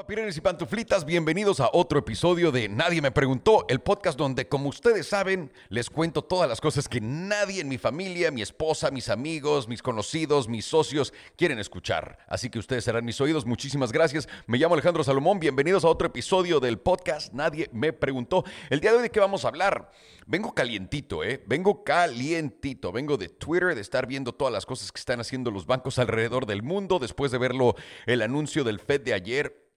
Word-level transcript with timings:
Papirenes 0.00 0.34
y 0.38 0.40
pantuflitas, 0.40 1.04
bienvenidos 1.04 1.60
a 1.60 1.68
otro 1.74 1.98
episodio 1.98 2.50
de 2.50 2.70
Nadie 2.70 3.02
me 3.02 3.10
preguntó, 3.10 3.66
el 3.68 3.80
podcast 3.80 4.18
donde, 4.18 4.48
como 4.48 4.70
ustedes 4.70 5.06
saben, 5.06 5.52
les 5.68 5.90
cuento 5.90 6.22
todas 6.22 6.48
las 6.48 6.58
cosas 6.58 6.88
que 6.88 7.02
nadie 7.02 7.60
en 7.60 7.68
mi 7.68 7.76
familia, 7.76 8.30
mi 8.30 8.40
esposa, 8.40 8.90
mis 8.90 9.10
amigos, 9.10 9.68
mis 9.68 9.82
conocidos, 9.82 10.48
mis 10.48 10.64
socios 10.64 11.12
quieren 11.36 11.58
escuchar. 11.58 12.16
Así 12.28 12.48
que 12.48 12.58
ustedes 12.58 12.84
serán 12.84 13.04
mis 13.04 13.20
oídos. 13.20 13.44
Muchísimas 13.44 13.92
gracias. 13.92 14.26
Me 14.46 14.56
llamo 14.56 14.72
Alejandro 14.72 15.04
Salomón. 15.04 15.38
Bienvenidos 15.38 15.84
a 15.84 15.88
otro 15.88 16.06
episodio 16.06 16.60
del 16.60 16.78
podcast 16.78 17.34
Nadie 17.34 17.68
me 17.70 17.92
preguntó. 17.92 18.42
El 18.70 18.80
día 18.80 18.92
de 18.92 18.96
hoy 18.96 19.02
de 19.02 19.10
qué 19.10 19.20
vamos 19.20 19.44
a 19.44 19.48
hablar. 19.48 19.92
Vengo 20.26 20.54
calientito, 20.54 21.22
¿eh? 21.22 21.44
Vengo 21.46 21.84
calientito. 21.84 22.90
Vengo 22.90 23.18
de 23.18 23.28
Twitter, 23.28 23.74
de 23.74 23.82
estar 23.82 24.06
viendo 24.06 24.32
todas 24.32 24.54
las 24.54 24.64
cosas 24.64 24.92
que 24.92 24.98
están 24.98 25.20
haciendo 25.20 25.50
los 25.50 25.66
bancos 25.66 25.98
alrededor 25.98 26.46
del 26.46 26.62
mundo, 26.62 26.98
después 26.98 27.30
de 27.32 27.36
verlo 27.36 27.74
el 28.06 28.22
anuncio 28.22 28.64
del 28.64 28.80
Fed 28.80 29.02
de 29.02 29.12
ayer 29.12 29.69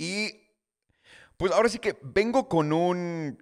y 0.00 0.48
pues 1.36 1.52
ahora 1.52 1.68
sí 1.68 1.78
que 1.78 1.98
vengo 2.00 2.48
con 2.48 2.72
un... 2.72 3.38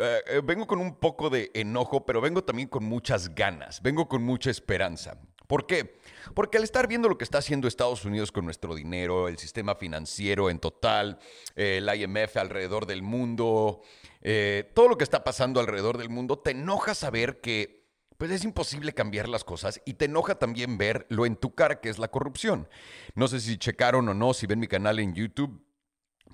Eh, 0.00 0.22
eh, 0.26 0.40
vengo 0.42 0.66
con 0.66 0.80
un 0.80 0.96
poco 0.96 1.30
de 1.30 1.52
enojo, 1.54 2.04
pero 2.04 2.20
vengo 2.20 2.42
también 2.42 2.68
con 2.68 2.82
muchas 2.82 3.32
ganas, 3.32 3.80
vengo 3.80 4.08
con 4.08 4.24
mucha 4.24 4.50
esperanza. 4.50 5.20
¿Por 5.46 5.66
qué? 5.66 6.00
Porque 6.34 6.58
al 6.58 6.64
estar 6.64 6.88
viendo 6.88 7.08
lo 7.08 7.16
que 7.16 7.22
está 7.22 7.38
haciendo 7.38 7.68
Estados 7.68 8.04
Unidos 8.04 8.32
con 8.32 8.44
nuestro 8.44 8.74
dinero, 8.74 9.28
el 9.28 9.38
sistema 9.38 9.76
financiero 9.76 10.50
en 10.50 10.58
total, 10.58 11.20
el 11.54 11.88
IMF 11.88 12.36
alrededor 12.38 12.86
del 12.86 13.02
mundo, 13.02 13.82
eh, 14.20 14.68
todo 14.74 14.88
lo 14.88 14.98
que 14.98 15.04
está 15.04 15.22
pasando 15.22 15.60
alrededor 15.60 15.96
del 15.96 16.08
mundo, 16.08 16.40
te 16.40 16.52
enoja 16.52 16.96
saber 16.96 17.40
que 17.40 17.88
pues 18.16 18.32
es 18.32 18.42
imposible 18.44 18.94
cambiar 18.94 19.28
las 19.28 19.44
cosas 19.44 19.80
y 19.84 19.94
te 19.94 20.06
enoja 20.06 20.34
también 20.34 20.76
ver 20.76 21.06
lo 21.08 21.24
en 21.24 21.36
tu 21.36 21.54
cara 21.54 21.80
que 21.80 21.88
es 21.88 21.98
la 22.00 22.08
corrupción. 22.08 22.68
No 23.14 23.28
sé 23.28 23.38
si 23.38 23.58
checaron 23.58 24.08
o 24.08 24.14
no, 24.14 24.34
si 24.34 24.46
ven 24.46 24.58
mi 24.58 24.66
canal 24.66 24.98
en 24.98 25.14
YouTube, 25.14 25.64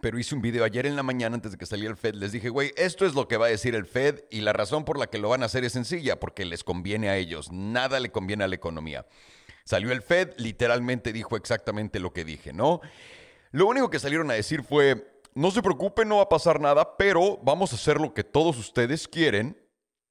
pero 0.01 0.19
hice 0.19 0.35
un 0.35 0.43
video 0.43 0.65
ayer 0.65 0.87
en 0.87 0.97
la 0.97 1.03
mañana 1.03 1.35
antes 1.35 1.53
de 1.53 1.59
que 1.59 1.67
saliera 1.67 1.91
el 1.91 1.97
Fed. 1.97 2.15
Les 2.15 2.33
dije, 2.33 2.49
güey, 2.49 2.73
esto 2.77 3.07
es 3.07 3.15
lo 3.15 3.29
que 3.29 3.37
va 3.37 3.47
a 3.47 3.51
decir 3.51 3.75
el 3.75 3.87
Fed 3.87 4.25
y 4.31 4.41
la 4.41 4.53
razón 4.53 4.85
por 4.85 4.99
la 4.99 5.09
que 5.09 5.19
lo 5.19 5.29
van 5.29 5.43
a 5.43 5.47
hacer 5.47 5.65
es 5.65 5.73
sencilla, 5.73 6.21
porque 6.21 6.45
les 6.45 6.65
conviene 6.65 7.09
a 7.09 7.17
ellos, 7.17 7.51
nada 7.53 8.01
le 8.01 8.11
conviene 8.11 8.45
a 8.45 8.49
la 8.49 8.55
economía. 8.55 9.07
Salió 9.65 9.93
el 9.93 10.03
Fed, 10.03 10.35
literalmente 10.37 11.13
dijo 11.13 11.37
exactamente 11.37 11.99
lo 11.99 12.13
que 12.13 12.25
dije, 12.25 12.53
¿no? 12.53 12.81
Lo 13.51 13.67
único 13.67 13.91
que 13.91 13.99
salieron 13.99 14.31
a 14.31 14.35
decir 14.35 14.63
fue, 14.63 15.21
no 15.35 15.51
se 15.51 15.63
preocupen, 15.63 16.09
no 16.09 16.19
va 16.19 16.23
a 16.23 16.29
pasar 16.29 16.61
nada, 16.61 16.97
pero 16.97 17.39
vamos 17.43 17.73
a 17.73 17.77
hacer 17.77 18.01
lo 18.01 18.15
que 18.15 18.25
todos 18.25 18.59
ustedes 18.59 19.09
quieren, 19.09 19.61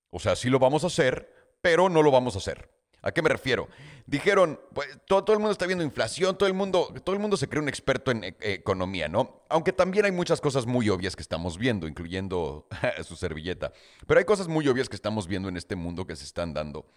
o 0.10 0.20
sea, 0.20 0.36
sí 0.36 0.50
lo 0.50 0.60
vamos 0.60 0.84
a 0.84 0.88
hacer, 0.88 1.34
pero 1.62 1.90
no 1.90 2.04
lo 2.04 2.12
vamos 2.12 2.36
a 2.36 2.40
hacer. 2.40 2.75
¿A 3.06 3.12
qué 3.12 3.22
me 3.22 3.30
refiero? 3.30 3.70
Dijeron, 4.08 4.60
pues 4.74 4.90
todo, 5.06 5.32
el 5.32 5.38
mundo 5.38 5.52
está 5.52 5.68
viendo 5.68 5.84
inflación, 5.84 6.36
todo 6.36 6.48
el 6.48 6.56
mundo, 6.56 6.92
todo 7.04 7.16
el 7.16 7.22
mundo 7.22 7.38
se 7.38 7.48
cree 7.48 7.62
un 7.62 7.70
experto 7.70 8.10
en 8.10 8.24
e, 8.24 8.36
economía, 8.42 9.08
¿no? 9.08 9.44
Aunque 9.48 9.72
también 9.72 10.06
hay 10.06 10.12
muchas 10.12 10.42
cosas 10.42 10.66
muy 10.66 10.90
obvias 10.90 11.16
que 11.16 11.22
estamos 11.22 11.60
viendo, 11.60 11.88
incluyendo 11.88 12.68
su 13.04 13.16
servilleta. 13.16 13.72
Pero 14.08 14.18
hay 14.18 14.26
cosas 14.26 14.48
muy 14.48 14.68
obvias 14.68 14.90
que 14.90 14.96
estamos 14.96 15.28
viendo 15.28 15.50
en 15.50 15.56
este 15.56 15.76
mundo 15.76 16.08
que 16.08 16.16
se 16.16 16.26
están 16.26 16.56
dando, 16.56 16.88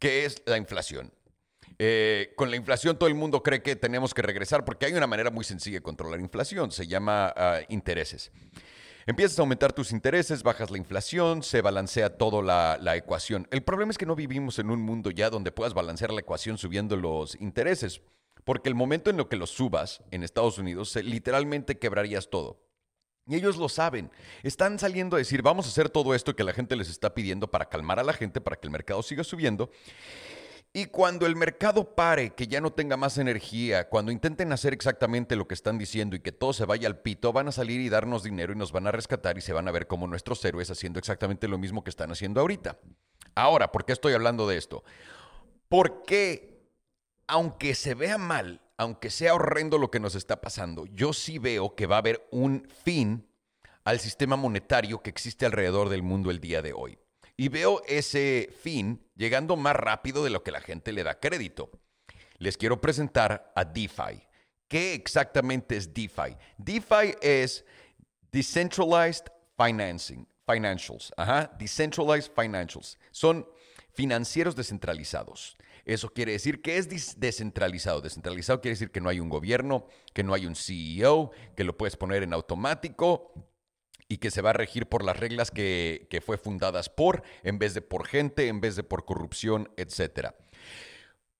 que 0.00 0.24
es 0.24 0.42
la 0.46 0.56
inflación. 0.56 1.12
Eh, 1.78 2.32
con 2.36 2.50
la 2.50 2.56
inflación 2.56 2.98
todo 2.98 3.08
el 3.08 3.14
mundo 3.14 3.44
cree 3.44 3.62
que 3.62 3.76
tenemos 3.76 4.14
que 4.14 4.22
regresar 4.22 4.64
porque 4.64 4.86
hay 4.86 4.94
una 4.94 5.06
manera 5.06 5.30
muy 5.30 5.44
sencilla 5.44 5.76
de 5.76 5.82
controlar 5.82 6.18
inflación, 6.18 6.72
se 6.72 6.88
llama 6.88 7.32
uh, 7.36 7.72
intereses. 7.72 8.32
Empiezas 9.06 9.38
a 9.38 9.42
aumentar 9.42 9.72
tus 9.72 9.92
intereses, 9.92 10.42
bajas 10.42 10.70
la 10.70 10.78
inflación, 10.78 11.42
se 11.42 11.60
balancea 11.60 12.16
toda 12.16 12.42
la, 12.42 12.78
la, 12.80 12.96
ecuación. 12.96 13.48
El 13.50 13.62
problema 13.62 13.90
es 13.90 13.98
que 13.98 14.06
no 14.06 14.14
vivimos 14.14 14.58
en 14.58 14.70
un 14.70 14.80
mundo 14.80 15.10
ya 15.10 15.28
donde 15.28 15.50
puedas 15.50 15.74
balancear 15.74 16.12
la 16.12 16.20
ecuación 16.20 16.56
subiendo 16.56 16.96
los 16.96 17.34
intereses, 17.40 18.00
porque 18.44 18.68
el 18.68 18.74
momento 18.74 19.10
en 19.10 19.16
lo 19.16 19.28
que 19.28 19.36
los 19.36 19.50
subas 19.50 20.02
en 20.10 20.22
Estados 20.22 20.58
Unidos, 20.58 20.94
literalmente 20.96 21.78
quebrarías 21.78 22.30
todo. 22.30 22.60
Y 23.26 23.36
ellos 23.36 23.56
lo 23.56 23.68
saben. 23.68 24.10
Están 24.42 24.78
saliendo 24.78 25.16
a 25.16 25.18
decir, 25.18 25.42
vamos 25.42 25.66
a 25.66 25.68
hacer 25.68 25.88
todo 25.88 26.14
esto 26.14 26.34
que 26.34 26.42
la 26.42 26.52
gente 26.52 26.74
les 26.74 26.88
está 26.88 27.14
pidiendo 27.14 27.50
para 27.50 27.68
calmar 27.68 28.00
a 28.00 28.04
la 28.04 28.12
gente, 28.12 28.40
para 28.40 28.56
que 28.56 28.66
el 28.66 28.72
mercado 28.72 29.02
siga 29.02 29.22
subiendo. 29.22 29.70
Y 30.74 30.86
cuando 30.86 31.26
el 31.26 31.36
mercado 31.36 31.94
pare, 31.94 32.30
que 32.30 32.46
ya 32.46 32.62
no 32.62 32.72
tenga 32.72 32.96
más 32.96 33.18
energía, 33.18 33.90
cuando 33.90 34.10
intenten 34.10 34.52
hacer 34.52 34.72
exactamente 34.72 35.36
lo 35.36 35.46
que 35.46 35.52
están 35.52 35.76
diciendo 35.76 36.16
y 36.16 36.20
que 36.20 36.32
todo 36.32 36.54
se 36.54 36.64
vaya 36.64 36.88
al 36.88 37.02
pito, 37.02 37.30
van 37.30 37.48
a 37.48 37.52
salir 37.52 37.78
y 37.82 37.90
darnos 37.90 38.22
dinero 38.22 38.54
y 38.54 38.56
nos 38.56 38.72
van 38.72 38.86
a 38.86 38.92
rescatar 38.92 39.36
y 39.36 39.42
se 39.42 39.52
van 39.52 39.68
a 39.68 39.70
ver 39.70 39.86
como 39.86 40.06
nuestros 40.06 40.42
héroes 40.46 40.70
haciendo 40.70 40.98
exactamente 40.98 41.46
lo 41.46 41.58
mismo 41.58 41.84
que 41.84 41.90
están 41.90 42.10
haciendo 42.10 42.40
ahorita. 42.40 42.78
Ahora, 43.34 43.70
¿por 43.70 43.84
qué 43.84 43.92
estoy 43.92 44.14
hablando 44.14 44.48
de 44.48 44.56
esto? 44.56 44.82
Porque, 45.68 46.70
aunque 47.26 47.74
se 47.74 47.94
vea 47.94 48.16
mal, 48.16 48.62
aunque 48.78 49.10
sea 49.10 49.34
horrendo 49.34 49.76
lo 49.76 49.90
que 49.90 50.00
nos 50.00 50.14
está 50.14 50.40
pasando, 50.40 50.86
yo 50.86 51.12
sí 51.12 51.38
veo 51.38 51.74
que 51.74 51.86
va 51.86 51.96
a 51.96 51.98
haber 51.98 52.26
un 52.30 52.66
fin 52.82 53.28
al 53.84 54.00
sistema 54.00 54.36
monetario 54.36 55.02
que 55.02 55.10
existe 55.10 55.44
alrededor 55.44 55.90
del 55.90 56.02
mundo 56.02 56.30
el 56.30 56.40
día 56.40 56.62
de 56.62 56.72
hoy. 56.72 56.98
Y 57.36 57.48
veo 57.48 57.82
ese 57.86 58.50
fin 58.62 59.04
llegando 59.14 59.56
más 59.56 59.74
rápido 59.76 60.22
de 60.24 60.30
lo 60.30 60.42
que 60.42 60.50
la 60.50 60.60
gente 60.60 60.92
le 60.92 61.02
da 61.02 61.18
crédito. 61.18 61.70
Les 62.38 62.56
quiero 62.56 62.80
presentar 62.80 63.52
a 63.54 63.64
DeFi. 63.64 64.26
¿Qué 64.68 64.94
exactamente 64.94 65.76
es 65.76 65.92
DeFi? 65.92 66.36
DeFi 66.58 67.14
es 67.20 67.64
Decentralized 68.30 69.26
Financing, 69.56 70.26
Financials. 70.46 71.12
Ajá, 71.16 71.50
Decentralized 71.58 72.32
Financials. 72.34 72.98
Son 73.10 73.46
financieros 73.92 74.56
descentralizados. 74.56 75.56
Eso 75.84 76.08
quiere 76.10 76.32
decir 76.32 76.62
que 76.62 76.78
es 76.78 76.88
descentralizado. 77.18 78.00
Descentralizado 78.00 78.60
quiere 78.60 78.74
decir 78.74 78.90
que 78.90 79.00
no 79.00 79.08
hay 79.08 79.20
un 79.20 79.28
gobierno, 79.28 79.86
que 80.14 80.22
no 80.22 80.32
hay 80.32 80.46
un 80.46 80.54
CEO, 80.54 81.32
que 81.56 81.64
lo 81.64 81.76
puedes 81.76 81.96
poner 81.96 82.22
en 82.22 82.32
automático 82.32 83.32
y 84.12 84.18
que 84.18 84.30
se 84.30 84.42
va 84.42 84.50
a 84.50 84.52
regir 84.52 84.84
por 84.84 85.04
las 85.04 85.18
reglas 85.18 85.50
que, 85.50 86.22
fue 86.22 86.36
fundadas 86.36 86.90
por, 86.90 87.22
en 87.44 87.58
vez 87.58 87.72
de 87.72 87.80
por 87.80 88.06
gente, 88.06 88.48
en 88.48 88.60
vez 88.60 88.76
de 88.76 88.82
por 88.82 89.06
corrupción, 89.06 89.70
etc. 89.78 90.32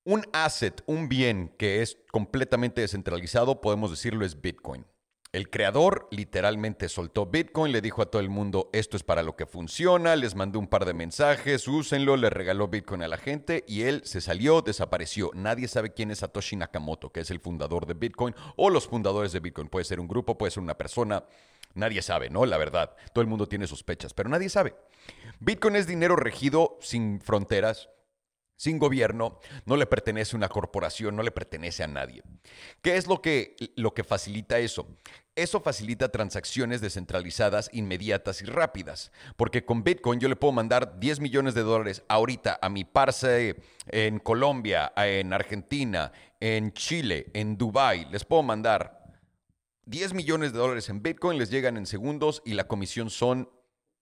Un 0.04 0.24
asset, 0.32 0.82
un 0.86 1.06
bien 1.06 1.54
que 1.58 1.82
es 1.82 1.98
completamente 2.10 2.80
descentralizado, 2.80 3.60
podemos 3.60 3.90
decirlo, 3.90 4.24
es 4.24 4.40
Bitcoin. 4.40 4.86
El 5.32 5.50
creador 5.50 6.08
literalmente 6.10 6.88
soltó 6.88 7.26
Bitcoin, 7.26 7.72
le 7.72 7.82
dijo 7.82 8.00
a 8.00 8.10
todo 8.10 8.22
el 8.22 8.30
mundo, 8.30 8.70
esto 8.72 8.96
es 8.96 9.02
para 9.02 9.22
lo 9.22 9.36
que 9.36 9.44
funciona, 9.44 10.16
les 10.16 10.34
mandó 10.34 10.58
un 10.58 10.66
par 10.66 10.86
de 10.86 10.94
mensajes, 10.94 11.68
úsenlo, 11.68 12.16
le 12.16 12.30
regaló 12.30 12.68
Bitcoin 12.68 13.02
a 13.02 13.08
la 13.08 13.18
gente 13.18 13.64
y 13.68 13.82
él 13.82 14.00
se 14.06 14.22
salió, 14.22 14.62
desapareció. 14.62 15.30
Nadie 15.34 15.68
sabe 15.68 15.92
quién 15.92 16.10
es 16.10 16.20
Satoshi 16.20 16.56
Nakamoto, 16.56 17.12
que 17.12 17.20
es 17.20 17.30
el 17.30 17.40
fundador 17.40 17.84
de 17.84 17.94
Bitcoin 17.94 18.34
o 18.56 18.70
los 18.70 18.88
fundadores 18.88 19.32
de 19.32 19.40
Bitcoin. 19.40 19.68
Puede 19.68 19.84
ser 19.84 20.00
un 20.00 20.08
grupo, 20.08 20.38
puede 20.38 20.50
ser 20.50 20.62
una 20.62 20.78
persona, 20.78 21.24
Nadie 21.74 22.02
sabe, 22.02 22.30
¿no? 22.30 22.46
La 22.46 22.58
verdad. 22.58 22.94
Todo 23.12 23.22
el 23.22 23.28
mundo 23.28 23.46
tiene 23.46 23.66
sospechas, 23.66 24.14
pero 24.14 24.28
nadie 24.28 24.48
sabe. 24.48 24.74
Bitcoin 25.40 25.76
es 25.76 25.86
dinero 25.86 26.16
regido 26.16 26.78
sin 26.80 27.20
fronteras, 27.20 27.88
sin 28.62 28.78
gobierno, 28.78 29.40
no 29.66 29.76
le 29.76 29.86
pertenece 29.86 30.36
a 30.36 30.38
una 30.38 30.48
corporación, 30.48 31.16
no 31.16 31.24
le 31.24 31.32
pertenece 31.32 31.82
a 31.82 31.88
nadie. 31.88 32.22
¿Qué 32.80 32.96
es 32.96 33.08
lo 33.08 33.20
que, 33.20 33.56
lo 33.74 33.92
que 33.92 34.04
facilita 34.04 34.60
eso? 34.60 34.86
Eso 35.34 35.60
facilita 35.60 36.10
transacciones 36.10 36.80
descentralizadas, 36.80 37.70
inmediatas 37.72 38.40
y 38.40 38.44
rápidas. 38.44 39.10
Porque 39.36 39.64
con 39.64 39.82
Bitcoin 39.82 40.20
yo 40.20 40.28
le 40.28 40.36
puedo 40.36 40.52
mandar 40.52 41.00
10 41.00 41.18
millones 41.18 41.54
de 41.54 41.62
dólares 41.62 42.04
ahorita 42.06 42.60
a 42.62 42.68
mi 42.68 42.84
parce 42.84 43.56
en 43.88 44.20
Colombia, 44.20 44.92
en 44.94 45.32
Argentina, 45.32 46.12
en 46.38 46.72
Chile, 46.72 47.30
en 47.34 47.58
Dubai. 47.58 48.06
Les 48.12 48.24
puedo 48.24 48.44
mandar 48.44 49.01
10 49.86 50.14
millones 50.14 50.52
de 50.52 50.58
dólares 50.58 50.88
en 50.88 51.02
Bitcoin 51.02 51.38
les 51.38 51.50
llegan 51.50 51.76
en 51.76 51.86
segundos 51.86 52.42
y 52.44 52.54
la 52.54 52.68
comisión 52.68 53.10
son 53.10 53.50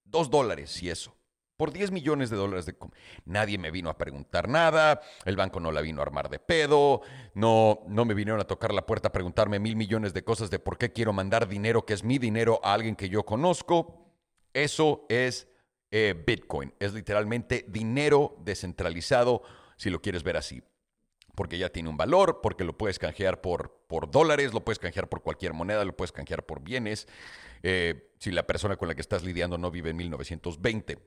2 0.04 0.30
dólares 0.30 0.82
y 0.82 0.90
eso. 0.90 1.16
Por 1.56 1.72
10 1.72 1.90
millones 1.90 2.30
de 2.30 2.36
dólares 2.36 2.64
de 2.64 2.74
Nadie 3.26 3.58
me 3.58 3.70
vino 3.70 3.90
a 3.90 3.98
preguntar 3.98 4.48
nada, 4.48 5.02
el 5.26 5.36
banco 5.36 5.60
no 5.60 5.72
la 5.72 5.82
vino 5.82 6.00
a 6.00 6.04
armar 6.04 6.30
de 6.30 6.38
pedo, 6.38 7.02
no, 7.34 7.80
no 7.86 8.04
me 8.06 8.14
vinieron 8.14 8.40
a 8.40 8.46
tocar 8.46 8.72
la 8.72 8.86
puerta 8.86 9.08
a 9.08 9.12
preguntarme 9.12 9.58
mil 9.58 9.76
millones 9.76 10.14
de 10.14 10.24
cosas 10.24 10.50
de 10.50 10.58
por 10.58 10.78
qué 10.78 10.92
quiero 10.92 11.12
mandar 11.12 11.48
dinero, 11.48 11.84
que 11.84 11.92
es 11.92 12.02
mi 12.02 12.18
dinero, 12.18 12.60
a 12.62 12.72
alguien 12.72 12.96
que 12.96 13.10
yo 13.10 13.24
conozco. 13.24 14.06
Eso 14.54 15.04
es 15.10 15.48
eh, 15.90 16.14
Bitcoin, 16.26 16.72
es 16.78 16.94
literalmente 16.94 17.66
dinero 17.68 18.36
descentralizado, 18.42 19.42
si 19.76 19.90
lo 19.90 20.00
quieres 20.00 20.22
ver 20.22 20.38
así 20.38 20.62
porque 21.34 21.58
ya 21.58 21.68
tiene 21.68 21.88
un 21.88 21.96
valor, 21.96 22.40
porque 22.42 22.64
lo 22.64 22.76
puedes 22.76 22.98
canjear 22.98 23.40
por, 23.40 23.78
por 23.86 24.10
dólares, 24.10 24.52
lo 24.52 24.64
puedes 24.64 24.78
canjear 24.78 25.08
por 25.08 25.22
cualquier 25.22 25.52
moneda, 25.52 25.84
lo 25.84 25.96
puedes 25.96 26.12
canjear 26.12 26.44
por 26.44 26.62
bienes, 26.62 27.08
eh, 27.62 28.10
si 28.18 28.30
la 28.30 28.46
persona 28.46 28.76
con 28.76 28.88
la 28.88 28.94
que 28.94 29.00
estás 29.00 29.22
lidiando 29.22 29.58
no 29.58 29.70
vive 29.70 29.90
en 29.90 29.96
1920. 29.96 30.98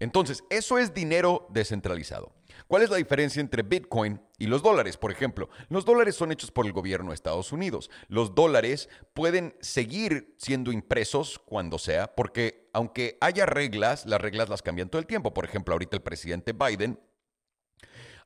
Entonces, 0.00 0.44
eso 0.48 0.78
es 0.78 0.94
dinero 0.94 1.46
descentralizado. 1.50 2.32
¿Cuál 2.66 2.82
es 2.82 2.90
la 2.90 2.96
diferencia 2.96 3.40
entre 3.40 3.62
Bitcoin 3.62 4.20
y 4.38 4.46
los 4.46 4.62
dólares? 4.62 4.96
Por 4.96 5.12
ejemplo, 5.12 5.50
los 5.68 5.84
dólares 5.84 6.16
son 6.16 6.32
hechos 6.32 6.50
por 6.50 6.66
el 6.66 6.72
gobierno 6.72 7.10
de 7.10 7.14
Estados 7.14 7.52
Unidos. 7.52 7.90
Los 8.08 8.34
dólares 8.34 8.88
pueden 9.12 9.54
seguir 9.60 10.34
siendo 10.38 10.72
impresos 10.72 11.38
cuando 11.38 11.78
sea, 11.78 12.14
porque 12.14 12.70
aunque 12.72 13.18
haya 13.20 13.44
reglas, 13.44 14.06
las 14.06 14.20
reglas 14.20 14.48
las 14.48 14.62
cambian 14.62 14.88
todo 14.88 15.00
el 15.00 15.06
tiempo. 15.06 15.34
Por 15.34 15.44
ejemplo, 15.44 15.74
ahorita 15.74 15.96
el 15.96 16.02
presidente 16.02 16.54
Biden 16.54 16.98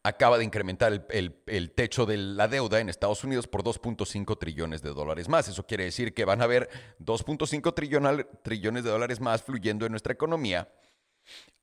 acaba 0.04 0.36
de 0.36 0.44
incrementar 0.44 1.06
el, 1.08 1.70
techo 1.72 2.04
de 2.04 2.18
la 2.18 2.46
deuda 2.46 2.78
en 2.78 2.90
Estados 2.90 3.24
Unidos 3.24 3.48
por 3.48 3.64
2.5 3.64 4.38
trillones 4.38 4.82
de 4.82 4.90
dólares 4.90 5.28
más. 5.30 5.48
Eso 5.48 5.66
quiere 5.66 5.84
decir 5.84 6.12
que 6.12 6.26
van 6.26 6.42
a 6.42 6.44
haber 6.44 6.68
2.5 7.00 8.28
trillones 8.42 8.84
de 8.84 8.90
dólares 8.90 9.20
más 9.20 9.42
fluyendo 9.42 9.86
en 9.86 9.92
nuestra 9.92 10.12
economía 10.12 10.68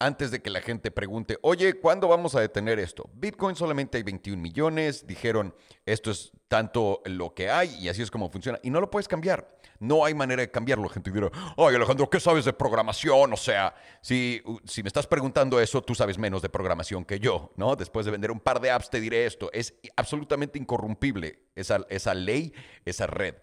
antes 0.01 0.31
de 0.31 0.41
que 0.41 0.49
la 0.49 0.61
gente 0.61 0.89
pregunte, 0.89 1.37
oye, 1.43 1.75
¿cuándo 1.75 2.07
vamos 2.07 2.33
a 2.35 2.41
detener 2.41 2.79
esto? 2.79 3.09
Bitcoin 3.13 3.55
solamente 3.55 3.97
hay 3.97 4.03
21 4.03 4.41
millones, 4.41 5.05
dijeron, 5.05 5.53
esto 5.85 6.09
es 6.09 6.31
tanto 6.47 7.01
lo 7.05 7.33
que 7.33 7.49
hay 7.49 7.75
y 7.79 7.87
así 7.87 8.01
es 8.01 8.09
como 8.09 8.29
funciona. 8.29 8.59
Y 8.63 8.71
no 8.71 8.81
lo 8.81 8.89
puedes 8.89 9.07
cambiar. 9.07 9.57
No 9.79 10.03
hay 10.05 10.13
manera 10.13 10.41
de 10.41 10.51
cambiarlo. 10.51 10.85
La 10.85 10.93
gente 10.93 11.11
dirá, 11.11 11.29
ay 11.57 11.75
Alejandro, 11.75 12.09
¿qué 12.09 12.19
sabes 12.19 12.45
de 12.45 12.53
programación? 12.53 13.33
O 13.33 13.37
sea, 13.37 13.75
si, 14.01 14.41
si 14.65 14.83
me 14.83 14.87
estás 14.87 15.07
preguntando 15.07 15.59
eso, 15.59 15.81
tú 15.81 15.95
sabes 15.95 16.17
menos 16.17 16.41
de 16.41 16.49
programación 16.49 17.05
que 17.05 17.19
yo, 17.19 17.51
¿no? 17.55 17.75
Después 17.75 18.05
de 18.05 18.11
vender 18.11 18.31
un 18.31 18.39
par 18.39 18.59
de 18.59 18.71
apps 18.71 18.89
te 18.89 18.99
diré 18.99 19.25
esto. 19.25 19.49
Es 19.53 19.75
absolutamente 19.95 20.59
incorrumpible 20.59 21.43
esa, 21.55 21.85
esa 21.89 22.13
ley, 22.13 22.53
esa 22.85 23.07
red. 23.07 23.35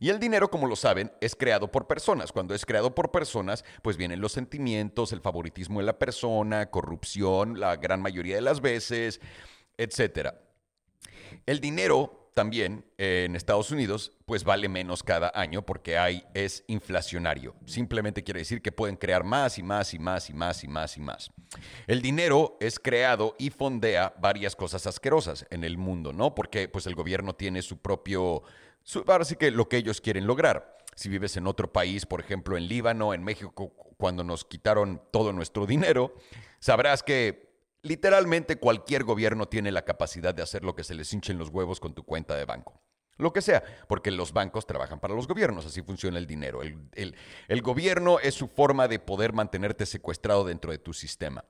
Y 0.00 0.08
el 0.08 0.18
dinero, 0.18 0.50
como 0.50 0.66
lo 0.66 0.76
saben, 0.76 1.12
es 1.20 1.36
creado 1.36 1.70
por 1.70 1.86
personas. 1.86 2.32
Cuando 2.32 2.54
es 2.54 2.64
creado 2.64 2.94
por 2.94 3.10
personas, 3.10 3.64
pues 3.82 3.98
vienen 3.98 4.20
los 4.20 4.32
sentimientos, 4.32 5.12
el 5.12 5.20
favoritismo 5.20 5.78
de 5.78 5.86
la 5.86 5.98
persona, 5.98 6.70
corrupción, 6.70 7.60
la 7.60 7.76
gran 7.76 8.00
mayoría 8.00 8.34
de 8.34 8.40
las 8.40 8.62
veces, 8.62 9.20
etc. 9.76 10.30
El 11.44 11.60
dinero 11.60 12.30
también 12.34 12.86
en 12.96 13.36
Estados 13.36 13.70
Unidos 13.70 14.12
pues 14.24 14.44
vale 14.44 14.68
menos 14.68 15.02
cada 15.02 15.32
año 15.34 15.66
porque 15.66 15.98
hay 15.98 16.24
es 16.32 16.64
inflacionario. 16.68 17.54
Simplemente 17.66 18.24
quiere 18.24 18.40
decir 18.40 18.62
que 18.62 18.72
pueden 18.72 18.96
crear 18.96 19.24
más 19.24 19.58
y 19.58 19.62
más 19.62 19.92
y 19.92 19.98
más 19.98 20.30
y 20.30 20.32
más 20.32 20.64
y 20.64 20.68
más 20.68 20.96
y 20.96 21.00
más. 21.00 21.30
El 21.86 22.00
dinero 22.00 22.56
es 22.60 22.78
creado 22.78 23.36
y 23.38 23.50
fondea 23.50 24.14
varias 24.18 24.56
cosas 24.56 24.86
asquerosas 24.86 25.46
en 25.50 25.64
el 25.64 25.76
mundo, 25.76 26.12
¿no? 26.14 26.34
Porque 26.34 26.68
pues 26.68 26.86
el 26.86 26.94
gobierno 26.94 27.34
tiene 27.34 27.60
su 27.60 27.78
propio 27.78 28.42
ahora 29.06 29.24
sí 29.24 29.36
que 29.36 29.50
lo 29.50 29.68
que 29.68 29.76
ellos 29.76 30.00
quieren 30.00 30.26
lograr. 30.26 30.78
Si 30.94 31.08
vives 31.08 31.36
en 31.36 31.46
otro 31.46 31.72
país, 31.72 32.06
por 32.06 32.20
ejemplo 32.20 32.56
en 32.56 32.68
Líbano, 32.68 33.14
en 33.14 33.22
México, 33.24 33.72
cuando 33.96 34.24
nos 34.24 34.44
quitaron 34.44 35.02
todo 35.12 35.32
nuestro 35.32 35.66
dinero, 35.66 36.14
sabrás 36.58 37.02
que 37.02 37.50
literalmente 37.82 38.56
cualquier 38.56 39.04
gobierno 39.04 39.46
tiene 39.46 39.72
la 39.72 39.84
capacidad 39.84 40.34
de 40.34 40.42
hacer 40.42 40.64
lo 40.64 40.74
que 40.74 40.84
se 40.84 40.94
les 40.94 41.12
hinchen 41.12 41.38
los 41.38 41.48
huevos 41.48 41.80
con 41.80 41.94
tu 41.94 42.04
cuenta 42.04 42.34
de 42.36 42.44
banco. 42.44 42.80
Lo 43.16 43.32
que 43.32 43.42
sea, 43.42 43.62
porque 43.86 44.10
los 44.10 44.32
bancos 44.32 44.66
trabajan 44.66 44.98
para 44.98 45.14
los 45.14 45.28
gobiernos, 45.28 45.66
así 45.66 45.82
funciona 45.82 46.18
el 46.18 46.26
dinero. 46.26 46.62
El, 46.62 47.16
el 47.48 47.62
gobierno 47.62 48.18
es 48.18 48.34
su 48.34 48.48
forma 48.48 48.88
de 48.88 48.98
poder 48.98 49.34
mantenerte 49.34 49.84
secuestrado 49.84 50.44
dentro 50.44 50.72
de 50.72 50.78
tu 50.78 50.94
sistema. 50.94 51.44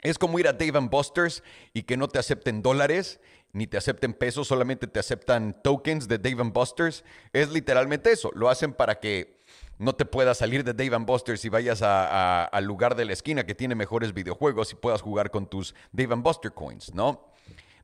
Es 0.00 0.18
como 0.18 0.38
ir 0.38 0.48
a 0.48 0.52
Dave 0.52 0.80
Busters 0.90 1.42
y 1.72 1.82
que 1.82 1.96
no 1.96 2.08
te 2.08 2.18
acepten 2.18 2.62
dólares 2.62 3.20
ni 3.54 3.68
te 3.68 3.76
acepten 3.76 4.12
pesos, 4.12 4.48
solamente 4.48 4.88
te 4.88 4.98
aceptan 4.98 5.56
tokens 5.62 6.08
de 6.08 6.18
Dave 6.18 6.42
Busters. 6.50 7.04
Es 7.32 7.50
literalmente 7.50 8.10
eso. 8.10 8.30
Lo 8.34 8.50
hacen 8.50 8.72
para 8.72 8.98
que 8.98 9.42
no 9.78 9.94
te 9.94 10.04
puedas 10.04 10.38
salir 10.38 10.64
de 10.64 10.74
Dave 10.74 11.04
Busters 11.04 11.44
y 11.44 11.48
vayas 11.48 11.80
al 11.80 12.64
lugar 12.64 12.96
de 12.96 13.04
la 13.04 13.12
esquina 13.12 13.46
que 13.46 13.54
tiene 13.54 13.76
mejores 13.76 14.12
videojuegos 14.12 14.72
y 14.72 14.74
puedas 14.74 15.00
jugar 15.00 15.30
con 15.30 15.46
tus 15.46 15.72
Dave 15.92 16.16
Buster 16.16 16.52
coins, 16.52 16.92
¿no? 16.92 17.32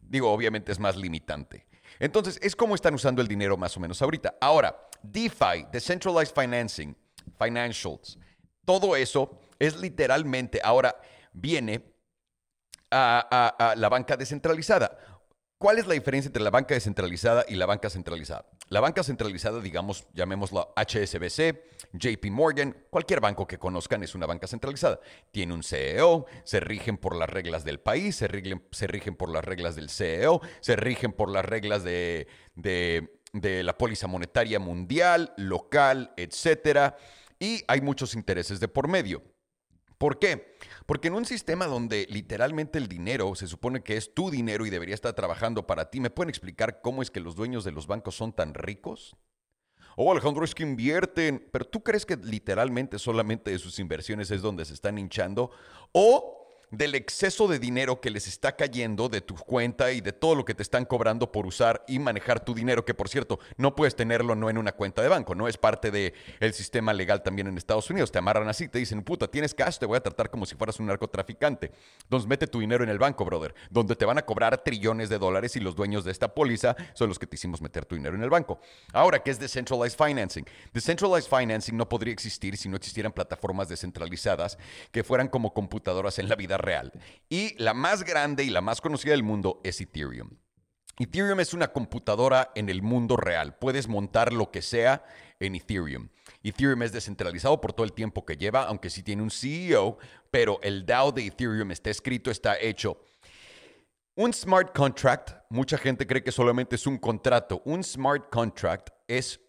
Digo, 0.02 0.32
obviamente 0.32 0.72
es 0.72 0.80
más 0.80 0.96
limitante. 0.96 1.66
Entonces, 2.00 2.40
es 2.42 2.56
como 2.56 2.74
están 2.74 2.94
usando 2.94 3.22
el 3.22 3.28
dinero 3.28 3.56
más 3.56 3.76
o 3.76 3.80
menos 3.80 4.02
ahorita. 4.02 4.34
Ahora, 4.40 4.88
DeFi, 5.02 5.66
Decentralized 5.70 6.34
Financing, 6.34 6.96
Financials, 7.38 8.18
todo 8.64 8.96
eso 8.96 9.38
es 9.60 9.76
literalmente, 9.80 10.60
ahora 10.64 11.00
viene 11.32 11.84
a, 12.90 13.74
la 13.76 13.88
banca 13.88 14.16
descentralizada. 14.16 14.98
¿Cuál 15.60 15.78
es 15.78 15.86
la 15.86 15.92
diferencia 15.92 16.30
entre 16.30 16.42
la 16.42 16.48
banca 16.48 16.72
descentralizada 16.72 17.44
y 17.46 17.54
la 17.54 17.66
banca 17.66 17.90
centralizada? 17.90 18.46
La 18.70 18.80
banca 18.80 19.02
centralizada, 19.02 19.60
digamos, 19.60 20.06
llamémosla 20.14 20.68
HSBC, 20.74 21.60
JP 21.92 22.30
Morgan, 22.30 22.74
cualquier 22.88 23.20
banco 23.20 23.46
que 23.46 23.58
conozcan 23.58 24.02
es 24.02 24.14
una 24.14 24.24
banca 24.24 24.46
centralizada. 24.46 25.00
Tiene 25.30 25.52
un 25.52 25.62
CEO, 25.62 26.24
se 26.44 26.60
rigen 26.60 26.96
por 26.96 27.14
las 27.14 27.28
reglas 27.28 27.62
del 27.62 27.78
país, 27.78 28.16
se 28.16 28.26
rigen, 28.26 28.64
se 28.70 28.86
rigen 28.86 29.16
por 29.16 29.28
las 29.28 29.44
reglas 29.44 29.76
del 29.76 29.90
CEO, 29.90 30.40
se 30.60 30.76
rigen 30.76 31.12
por 31.12 31.30
las 31.30 31.44
reglas 31.44 31.84
de, 31.84 32.26
de 32.54 33.62
la 33.62 33.76
póliza 33.76 34.06
monetaria 34.06 34.58
mundial, 34.60 35.34
local, 35.36 36.14
etc. 36.16 36.94
Y 37.38 37.64
hay 37.68 37.82
muchos 37.82 38.14
intereses 38.14 38.60
de 38.60 38.68
por 38.68 38.88
medio. 38.88 39.22
¿Por 40.00 40.18
qué? 40.18 40.56
Porque 40.86 41.08
en 41.08 41.14
un 41.14 41.26
sistema 41.26 41.66
donde 41.66 42.06
literalmente 42.08 42.78
el 42.78 42.88
dinero 42.88 43.34
se 43.34 43.46
supone 43.46 43.82
que 43.82 43.98
es 43.98 44.14
tu 44.14 44.30
dinero 44.30 44.64
y 44.64 44.70
debería 44.70 44.94
estar 44.94 45.12
trabajando 45.12 45.66
para 45.66 45.90
ti, 45.90 46.00
¿me 46.00 46.08
pueden 46.08 46.30
explicar 46.30 46.80
cómo 46.80 47.02
es 47.02 47.10
que 47.10 47.20
los 47.20 47.36
dueños 47.36 47.64
de 47.64 47.72
los 47.72 47.86
bancos 47.86 48.16
son 48.16 48.32
tan 48.32 48.54
ricos? 48.54 49.14
Oh, 49.96 50.10
Alejandro, 50.10 50.42
es 50.42 50.54
que 50.54 50.62
invierten, 50.62 51.46
pero 51.52 51.66
¿tú 51.66 51.82
crees 51.82 52.06
que 52.06 52.16
literalmente 52.16 52.98
solamente 52.98 53.50
de 53.50 53.58
sus 53.58 53.78
inversiones 53.78 54.30
es 54.30 54.40
donde 54.40 54.64
se 54.64 54.72
están 54.72 54.96
hinchando? 54.96 55.50
¿O 55.92 56.39
del 56.70 56.94
exceso 56.94 57.48
de 57.48 57.58
dinero 57.58 58.00
que 58.00 58.10
les 58.10 58.28
está 58.28 58.56
cayendo 58.56 59.08
de 59.08 59.20
tu 59.20 59.34
cuenta 59.34 59.92
y 59.92 60.00
de 60.00 60.12
todo 60.12 60.34
lo 60.34 60.44
que 60.44 60.54
te 60.54 60.62
están 60.62 60.84
cobrando 60.84 61.32
por 61.32 61.46
usar 61.46 61.84
y 61.88 61.98
manejar 61.98 62.44
tu 62.44 62.54
dinero, 62.54 62.84
que 62.84 62.94
por 62.94 63.08
cierto, 63.08 63.40
no 63.56 63.74
puedes 63.74 63.96
tenerlo 63.96 64.34
no 64.34 64.50
en 64.50 64.58
una 64.58 64.72
cuenta 64.72 65.02
de 65.02 65.08
banco, 65.08 65.34
no 65.34 65.48
es 65.48 65.56
parte 65.56 65.90
del 65.90 66.14
el 66.38 66.52
sistema 66.54 66.92
legal 66.92 67.22
también 67.22 67.48
en 67.48 67.56
Estados 67.56 67.90
Unidos. 67.90 68.12
Te 68.12 68.18
amarran 68.18 68.48
así, 68.48 68.68
te 68.68 68.78
dicen, 68.78 69.02
puta, 69.02 69.28
tienes 69.28 69.54
cash, 69.54 69.78
te 69.78 69.86
voy 69.86 69.96
a 69.96 70.00
tratar 70.00 70.30
como 70.30 70.46
si 70.46 70.54
fueras 70.54 70.78
un 70.78 70.86
narcotraficante. 70.86 71.72
Entonces 72.02 72.28
mete 72.28 72.46
tu 72.46 72.60
dinero 72.60 72.84
en 72.84 72.90
el 72.90 72.98
banco, 72.98 73.24
brother, 73.24 73.54
donde 73.70 73.96
te 73.96 74.04
van 74.04 74.18
a 74.18 74.22
cobrar 74.22 74.62
trillones 74.62 75.08
de 75.08 75.18
dólares 75.18 75.56
y 75.56 75.60
los 75.60 75.74
dueños 75.74 76.04
de 76.04 76.12
esta 76.12 76.34
póliza 76.34 76.76
son 76.94 77.08
los 77.08 77.18
que 77.18 77.26
te 77.26 77.36
hicimos 77.36 77.60
meter 77.60 77.84
tu 77.84 77.96
dinero 77.96 78.14
en 78.14 78.22
el 78.22 78.30
banco. 78.30 78.60
Ahora, 78.92 79.22
¿qué 79.22 79.30
es 79.30 79.38
Decentralized 79.38 79.96
Financing? 79.96 80.44
Decentralized 80.72 81.28
Financing 81.28 81.76
no 81.76 81.88
podría 81.88 82.12
existir 82.12 82.56
si 82.56 82.68
no 82.68 82.76
existieran 82.76 83.12
plataformas 83.12 83.68
descentralizadas 83.68 84.58
que 84.92 85.02
fueran 85.04 85.28
como 85.28 85.52
computadoras 85.52 86.18
en 86.18 86.28
la 86.28 86.36
vida 86.36 86.56
real. 86.60 86.92
Y 87.28 87.54
la 87.62 87.74
más 87.74 88.04
grande 88.04 88.44
y 88.44 88.50
la 88.50 88.60
más 88.60 88.80
conocida 88.80 89.12
del 89.12 89.22
mundo 89.22 89.60
es 89.64 89.80
Ethereum. 89.80 90.30
Ethereum 90.98 91.40
es 91.40 91.54
una 91.54 91.68
computadora 91.68 92.50
en 92.54 92.68
el 92.68 92.82
mundo 92.82 93.16
real. 93.16 93.56
Puedes 93.56 93.88
montar 93.88 94.32
lo 94.32 94.50
que 94.50 94.60
sea 94.60 95.02
en 95.38 95.54
Ethereum. 95.54 96.08
Ethereum 96.42 96.82
es 96.82 96.92
descentralizado 96.92 97.60
por 97.60 97.72
todo 97.72 97.84
el 97.84 97.94
tiempo 97.94 98.26
que 98.26 98.36
lleva, 98.36 98.64
aunque 98.64 98.90
sí 98.90 99.02
tiene 99.02 99.22
un 99.22 99.30
CEO, 99.30 99.98
pero 100.30 100.60
el 100.62 100.84
DAO 100.84 101.12
de 101.12 101.26
Ethereum 101.26 101.70
está 101.70 101.88
escrito, 101.88 102.30
está 102.30 102.58
hecho. 102.60 103.00
Un 104.14 104.34
smart 104.34 104.76
contract, 104.76 105.30
mucha 105.48 105.78
gente 105.78 106.06
cree 106.06 106.22
que 106.22 106.32
solamente 106.32 106.76
es 106.76 106.86
un 106.86 106.98
contrato. 106.98 107.62
Un 107.64 107.82
smart 107.82 108.28
contract 108.30 108.90
es 109.08 109.40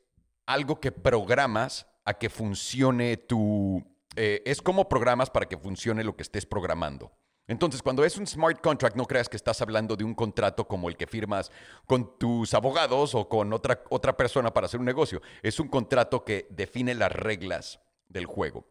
algo 0.46 0.80
que 0.80 0.92
programas 0.92 1.86
a 2.06 2.14
que 2.14 2.30
funcione 2.30 3.18
tu... 3.18 3.84
Eh, 4.16 4.42
es 4.46 4.62
como 4.62 4.90
programas 4.90 5.30
para 5.30 5.48
que 5.48 5.58
funcione 5.58 6.04
lo 6.04 6.16
que 6.16 6.24
estés 6.24 6.46
programando. 6.46 7.12
Entonces, 7.48 7.82
cuando 7.82 8.06
es 8.06 8.18
un 8.18 8.28
smart 8.28 8.62
contract, 8.62 8.96
no 8.96 9.06
creas 9.06 9.28
que 9.28 9.36
estás 9.36 9.62
hablando 9.62 9.96
de 9.96 10.04
un 10.04 10.14
contrato 10.14 10.68
como 10.68 10.90
el 10.90 10.96
que 10.96 11.08
firmas 11.08 11.52
con 11.86 12.18
tus 12.18 12.54
abogados 12.54 13.16
o 13.16 13.28
con 13.28 13.52
otra, 13.52 13.84
otra 13.90 14.16
persona 14.16 14.54
para 14.54 14.68
hacer 14.68 14.80
un 14.80 14.86
negocio. 14.86 15.22
Es 15.42 15.60
un 15.60 15.68
contrato 15.68 16.24
que 16.24 16.48
define 16.50 16.94
las 16.94 17.12
reglas 17.12 17.80
del 18.08 18.26
juego. 18.26 18.66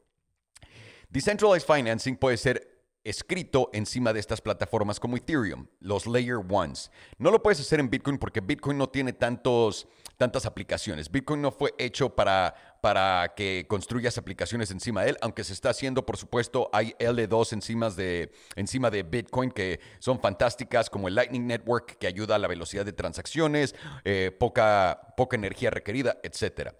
Decentralized 1.11 1.67
Financing 1.67 2.17
puede 2.17 2.37
ser 2.37 2.70
escrito 3.05 3.71
encima 3.73 4.13
de 4.13 4.21
estas 4.21 4.41
plataformas 4.41 5.01
como 5.01 5.17
Ethereum, 5.17 5.67
los 5.81 6.07
Layer 6.07 6.41
Ones. 6.49 6.91
No 7.19 7.31
lo 7.31 7.43
puedes 7.43 7.61
hacer 7.61 7.81
en 7.81 7.89
Bitcoin 7.89 8.19
porque 8.19 8.41
Bitcoin 8.41 8.77
no 8.77 8.89
tiene 8.89 9.13
tantos, 9.13 9.89
tantas 10.17 10.45
aplicaciones. 10.45 11.11
Bitcoin 11.11 11.41
no 11.41 11.51
fue 11.51 11.75
hecho 11.79 12.15
para, 12.15 12.55
para 12.83 13.33
que 13.35 13.67
construyas 13.69 14.19
aplicaciones 14.19 14.71
encima 14.71 15.03
de 15.03 15.11
él, 15.11 15.17
aunque 15.23 15.45
se 15.45 15.55
está 15.55 15.71
haciendo, 15.71 16.05
por 16.05 16.19
supuesto, 16.19 16.69
hay 16.73 16.95
L2 16.99 17.55
encima 17.55 17.89
de, 17.91 18.33
encima 18.55 18.91
de 18.91 19.03
Bitcoin 19.03 19.51
que 19.51 19.81
son 19.99 20.21
fantásticas, 20.21 20.91
como 20.91 21.09
el 21.09 21.15
Lightning 21.15 21.47
Network 21.47 21.97
que 21.99 22.07
ayuda 22.07 22.35
a 22.35 22.39
la 22.39 22.49
velocidad 22.49 22.85
de 22.85 22.93
transacciones, 22.93 23.75
eh, 24.05 24.31
poca, 24.39 25.15
poca 25.17 25.37
energía 25.37 25.71
requerida, 25.71 26.19
etc. 26.23 26.73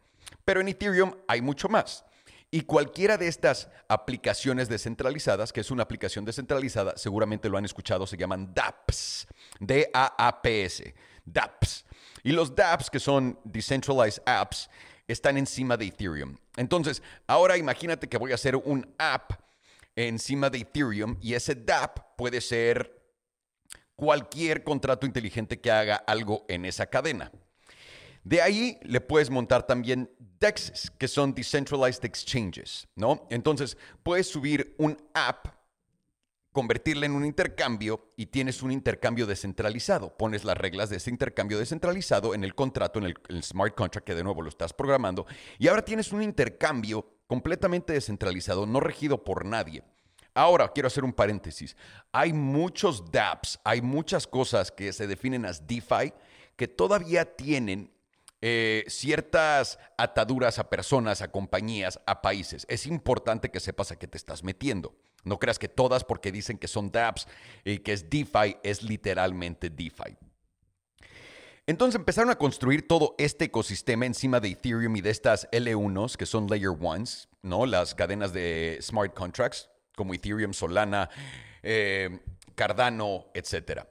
Pero 0.45 0.61
en 0.61 0.69
Ethereum 0.69 1.15
hay 1.27 1.41
mucho 1.41 1.69
más. 1.69 2.05
Y 2.53 2.63
cualquiera 2.63 3.17
de 3.17 3.29
estas 3.29 3.69
aplicaciones 3.89 4.69
descentralizadas, 4.69 5.53
que 5.53 5.61
es 5.61 5.71
una 5.71 5.85
aplicación 5.85 6.25
descentralizada, 6.25 6.95
seguramente 6.97 7.49
lo 7.49 7.57
han 7.57 7.65
escuchado, 7.65 8.07
se 8.07 8.17
llaman 8.17 8.53
DApps. 8.53 9.29
D-A-A-P-S. 9.61 10.95
DApps. 11.25 11.85
Y 12.25 12.33
los 12.33 12.55
DApps, 12.55 12.91
que 12.91 12.99
son 12.99 13.39
Decentralized 13.45 14.23
Apps, 14.27 14.69
están 15.07 15.37
encima 15.37 15.77
de 15.77 15.87
Ethereum. 15.87 16.37
Entonces, 16.57 17.03
ahora 17.27 17.57
imagínate 17.57 18.09
que 18.09 18.19
voy 18.19 18.33
a 18.33 18.35
hacer 18.35 18.57
un 18.57 18.95
app 18.99 19.33
encima 19.97 20.51
de 20.51 20.59
Ethereum 20.59 21.17
y 21.21 21.35
ese 21.35 21.55
DApp 21.55 22.17
puede 22.17 22.41
ser 22.41 23.01
cualquier 23.95 24.65
contrato 24.65 25.07
inteligente 25.07 25.61
que 25.61 25.71
haga 25.71 25.97
algo 25.97 26.45
en 26.49 26.65
esa 26.65 26.87
cadena. 26.87 27.31
De 28.25 28.43
ahí 28.43 28.79
le 28.83 29.01
puedes 29.01 29.31
montar 29.31 29.67
también 29.67 30.11
DEXs, 30.39 30.91
que 30.99 31.09
son 31.09 31.35
Decentralized 31.35 32.05
Exchanges, 32.05 32.89
¿no? 32.95 33.27
Entonces, 33.31 33.77
puedes 34.03 34.27
subir 34.27 34.75
un 34.79 34.97
app 35.15 35.61
convertirla 36.53 37.07
en 37.07 37.13
un 37.13 37.25
intercambio 37.25 38.11
y 38.17 38.27
tienes 38.27 38.63
un 38.63 38.73
intercambio 38.73 39.27
descentralizado. 39.27 40.17
Pones 40.17 40.45
las 40.45 40.57
reglas 40.57 40.91
de 40.91 40.97
ese 40.97 41.11
intercambio 41.11 41.59
descentralizado 41.59 42.35
en 42.35 42.45
el 42.45 42.55
contrato, 42.55 42.99
en 42.99 43.07
el, 43.29 43.43
smart 43.43 43.75
contract, 43.75 44.07
que 44.07 44.15
de 44.15 44.25
nuevo 44.25 44.43
lo 44.43 44.49
estás 44.49 44.73
programando, 44.73 45.27
y 45.59 45.69
ahora 45.69 45.85
tienes 45.85 46.13
un 46.13 46.23
intercambio 46.23 47.07
completamente 47.27 47.93
descentralizado, 47.93 48.67
no 48.67 48.81
regido 48.81 49.23
por 49.23 49.45
nadie. 49.45 49.85
Ahora, 50.35 50.73
quiero 50.73 50.87
hacer 50.87 51.05
un 51.05 51.13
paréntesis. 51.13 51.77
Hay 52.13 52.33
muchos 52.33 53.11
dApps, 53.11 53.61
hay 53.65 53.83
muchas 53.83 54.27
cosas 54.27 54.71
que 54.71 54.93
se 54.93 55.07
definen 55.07 55.45
as 55.45 55.67
DeFi 55.67 56.13
que 56.57 56.69
todavía 56.69 57.37
tienen 57.37 57.93
eh, 58.43 58.85
ciertas 58.89 59.79
ataduras 59.99 60.59
a 60.59 60.71
personas, 60.71 61.23
a 61.23 61.31
compañías, 61.31 62.01
a 62.07 62.23
países. 62.23 62.67
Es 62.69 62.87
importante 62.87 63.51
que 63.51 63.61
sepas 63.61 63.93
a 63.93 63.99
qué 63.99 64.07
te 64.07 64.17
estás 64.17 64.43
metiendo. 64.43 64.97
No 65.25 65.39
creas 65.39 65.59
que 65.59 65.69
todas 65.69 66.05
porque 66.05 66.33
dicen 66.33 66.57
que 66.57 66.69
son 66.69 66.91
dApps 66.91 67.27
y 67.65 67.79
que 67.79 67.93
es 67.93 68.09
DeFi, 68.09 68.57
es 68.63 68.83
literalmente 68.83 69.69
DeFi. 69.69 70.17
Entonces 71.67 71.99
empezaron 71.99 72.31
a 72.31 72.39
construir 72.39 72.89
todo 72.89 73.15
este 73.19 73.45
ecosistema 73.45 74.07
encima 74.07 74.41
de 74.41 74.49
Ethereum 74.49 74.97
y 74.97 75.03
de 75.03 75.11
estas 75.11 75.49
L1s, 75.53 76.17
que 76.17 76.27
son 76.27 76.49
Layer 76.49 76.71
1s, 76.71 77.29
¿no? 77.43 77.67
Las 77.67 77.95
cadenas 77.95 78.33
de 78.33 78.79
smart 78.81 79.15
contracts, 79.15 79.69
como 79.95 80.15
Ethereum, 80.15 80.53
Solana, 80.53 81.11
eh, 81.63 82.19
Cardano, 82.55 83.27
etcétera. 83.35 83.87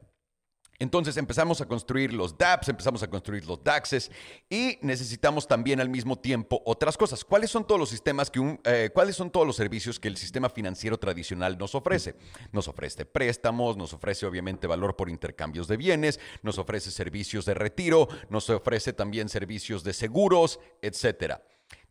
Entonces 0.81 1.17
empezamos 1.17 1.59
a 1.59 1.65
construir 1.65 2.13
los 2.13 2.37
dApps, 2.37 2.69
empezamos 2.69 3.03
a 3.03 3.09
construir 3.09 3.45
los 3.45 3.61
DAXes 3.61 4.09
y 4.49 4.79
necesitamos 4.81 5.45
también 5.45 5.81
al 5.81 5.89
mismo 5.89 6.17
tiempo 6.17 6.61
otras 6.65 6.97
cosas. 6.97 7.25
¿Cuáles 7.25 7.51
son 7.51 7.67
todos 7.67 7.77
los 7.77 7.89
sistemas 7.89 8.31
que 8.31 8.57
eh, 8.63 8.89
cuáles 8.93 9.17
son 9.17 9.29
todos 9.29 9.45
los 9.45 9.57
servicios 9.57 9.99
que 9.99 10.07
el 10.07 10.15
sistema 10.15 10.49
financiero 10.49 10.97
tradicional 10.97 11.57
nos 11.57 11.75
ofrece? 11.75 12.15
Nos 12.53 12.69
ofrece 12.69 13.05
préstamos, 13.05 13.75
nos 13.75 13.91
ofrece 13.91 14.25
obviamente 14.25 14.67
valor 14.67 14.95
por 14.95 15.09
intercambios 15.09 15.67
de 15.67 15.75
bienes, 15.75 16.17
nos 16.43 16.57
ofrece 16.57 16.91
servicios 16.91 17.45
de 17.45 17.55
retiro, 17.55 18.07
nos 18.29 18.49
ofrece 18.49 18.93
también 18.93 19.27
servicios 19.27 19.83
de 19.83 19.91
seguros, 19.91 20.61
etcétera. 20.81 21.43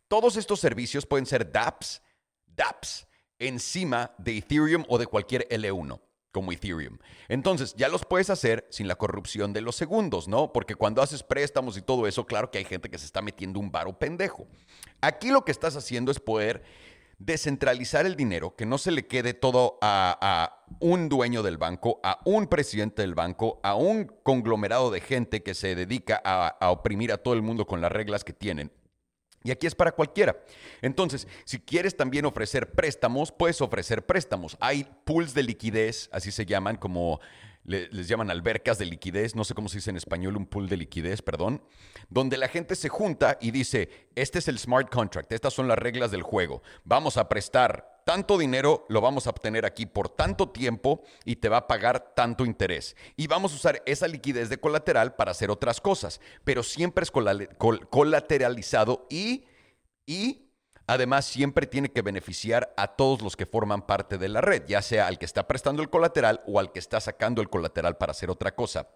Todos 0.07 0.35
estos 0.35 0.59
servicios 0.59 1.05
pueden 1.05 1.27
ser 1.27 1.51
dApps, 1.51 2.01
dApps 2.47 3.07
encima 3.37 4.15
de 4.17 4.37
Ethereum 4.39 4.83
o 4.87 4.97
de 4.97 5.05
cualquier 5.05 5.47
L1 5.47 6.08
como 6.31 6.51
Ethereum. 6.51 6.97
Entonces, 7.27 7.73
ya 7.75 7.89
los 7.89 8.05
puedes 8.05 8.29
hacer 8.29 8.67
sin 8.69 8.87
la 8.87 8.95
corrupción 8.95 9.53
de 9.53 9.61
los 9.61 9.75
segundos, 9.75 10.27
¿no? 10.27 10.53
Porque 10.53 10.75
cuando 10.75 11.01
haces 11.01 11.23
préstamos 11.23 11.77
y 11.77 11.81
todo 11.81 12.07
eso, 12.07 12.25
claro 12.25 12.51
que 12.51 12.59
hay 12.59 12.65
gente 12.65 12.89
que 12.89 12.97
se 12.97 13.05
está 13.05 13.21
metiendo 13.21 13.59
un 13.59 13.71
varo 13.71 13.97
pendejo. 13.97 14.47
Aquí 15.01 15.29
lo 15.29 15.43
que 15.43 15.51
estás 15.51 15.75
haciendo 15.75 16.11
es 16.11 16.19
poder 16.19 16.63
descentralizar 17.17 18.05
el 18.05 18.15
dinero, 18.15 18.55
que 18.55 18.65
no 18.65 18.77
se 18.77 18.91
le 18.91 19.05
quede 19.05 19.33
todo 19.33 19.77
a, 19.81 20.63
un 20.79 21.09
dueño 21.09 21.43
del 21.43 21.57
banco, 21.57 21.99
a 22.03 22.19
un 22.25 22.47
presidente 22.47 23.01
del 23.01 23.15
banco, 23.15 23.59
a 23.63 23.75
un 23.75 24.05
conglomerado 24.23 24.91
de 24.91 25.01
gente 25.01 25.43
que 25.43 25.53
se 25.53 25.75
dedica 25.75 26.21
a 26.23 26.71
oprimir 26.71 27.11
a 27.11 27.17
todo 27.17 27.33
el 27.33 27.41
mundo 27.41 27.67
con 27.67 27.81
las 27.81 27.91
reglas 27.91 28.23
que 28.23 28.33
tienen. 28.33 28.71
Y 29.43 29.51
aquí 29.51 29.67
es 29.67 29.75
para 29.75 29.91
cualquiera. 29.91 30.37
Entonces, 30.81 31.27
si 31.45 31.59
quieres 31.59 31.95
también 31.95 32.25
ofrecer 32.25 32.71
préstamos, 32.71 33.31
puedes 33.31 33.61
ofrecer 33.61 34.05
préstamos. 34.05 34.57
Hay 34.59 34.85
pools 35.05 35.33
de 35.33 35.43
liquidez, 35.43 36.09
así 36.11 36.31
se 36.31 36.45
llaman, 36.45 36.75
como 36.75 37.19
les 37.63 38.07
llaman 38.07 38.31
albercas 38.31 38.79
de 38.79 38.85
liquidez, 38.85 39.35
no 39.35 39.43
sé 39.43 39.53
cómo 39.53 39.69
se 39.69 39.77
dice 39.77 39.91
en 39.91 39.97
español, 39.97 40.37
un 40.37 40.47
pool 40.47 40.67
de 40.69 40.77
liquidez, 40.77 41.21
perdón, 41.21 41.61
donde 42.09 42.37
la 42.37 42.47
gente 42.47 42.75
se 42.75 42.89
junta 42.89 43.37
y 43.39 43.51
dice, 43.51 44.07
este 44.15 44.39
es 44.39 44.47
el 44.47 44.57
smart 44.57 44.89
contract, 44.89 45.31
estas 45.31 45.53
son 45.53 45.67
las 45.67 45.77
reglas 45.77 46.09
del 46.09 46.23
juego, 46.23 46.63
vamos 46.83 47.17
a 47.17 47.29
prestar 47.29 47.98
tanto 48.09 48.39
dinero, 48.39 48.87
lo 48.89 49.01
vamos 49.01 49.27
a 49.27 49.29
obtener 49.29 49.67
aquí 49.67 49.85
por 49.85 50.09
tanto 50.09 50.49
tiempo 50.49 51.03
y 51.25 51.35
te 51.35 51.47
va 51.47 51.57
a 51.57 51.67
pagar 51.67 52.15
tanto 52.15 52.43
interés. 52.43 52.95
Y 53.15 53.27
vamos 53.27 53.53
a 53.53 53.55
usar 53.57 53.83
esa 53.85 54.07
liquidez 54.07 54.49
de 54.49 54.59
colateral 54.59 55.13
para 55.13 55.29
hacer 55.29 55.51
otras 55.51 55.79
cosas, 55.79 56.19
pero 56.43 56.63
siempre 56.63 57.03
es 57.03 57.11
colateralizado 57.11 59.05
y, 59.11 59.45
y 60.07 60.47
Además, 60.87 61.25
siempre 61.25 61.67
tiene 61.67 61.91
que 61.91 62.01
beneficiar 62.01 62.73
a 62.75 62.87
todos 62.87 63.21
los 63.21 63.35
que 63.35 63.45
forman 63.45 63.85
parte 63.85 64.17
de 64.17 64.27
la 64.27 64.41
red, 64.41 64.63
ya 64.67 64.81
sea 64.81 65.05
al 65.05 65.19
que 65.19 65.25
está 65.25 65.45
prestando 65.45 65.83
el 65.83 65.91
colateral 65.91 66.41
o 66.47 66.59
al 66.59 66.71
que 66.71 66.79
está 66.79 66.99
sacando 66.99 67.43
el 67.43 67.49
colateral 67.51 67.97
para 67.97 68.09
hacer 68.09 68.31
otra 68.31 68.55
cosa. 68.55 68.87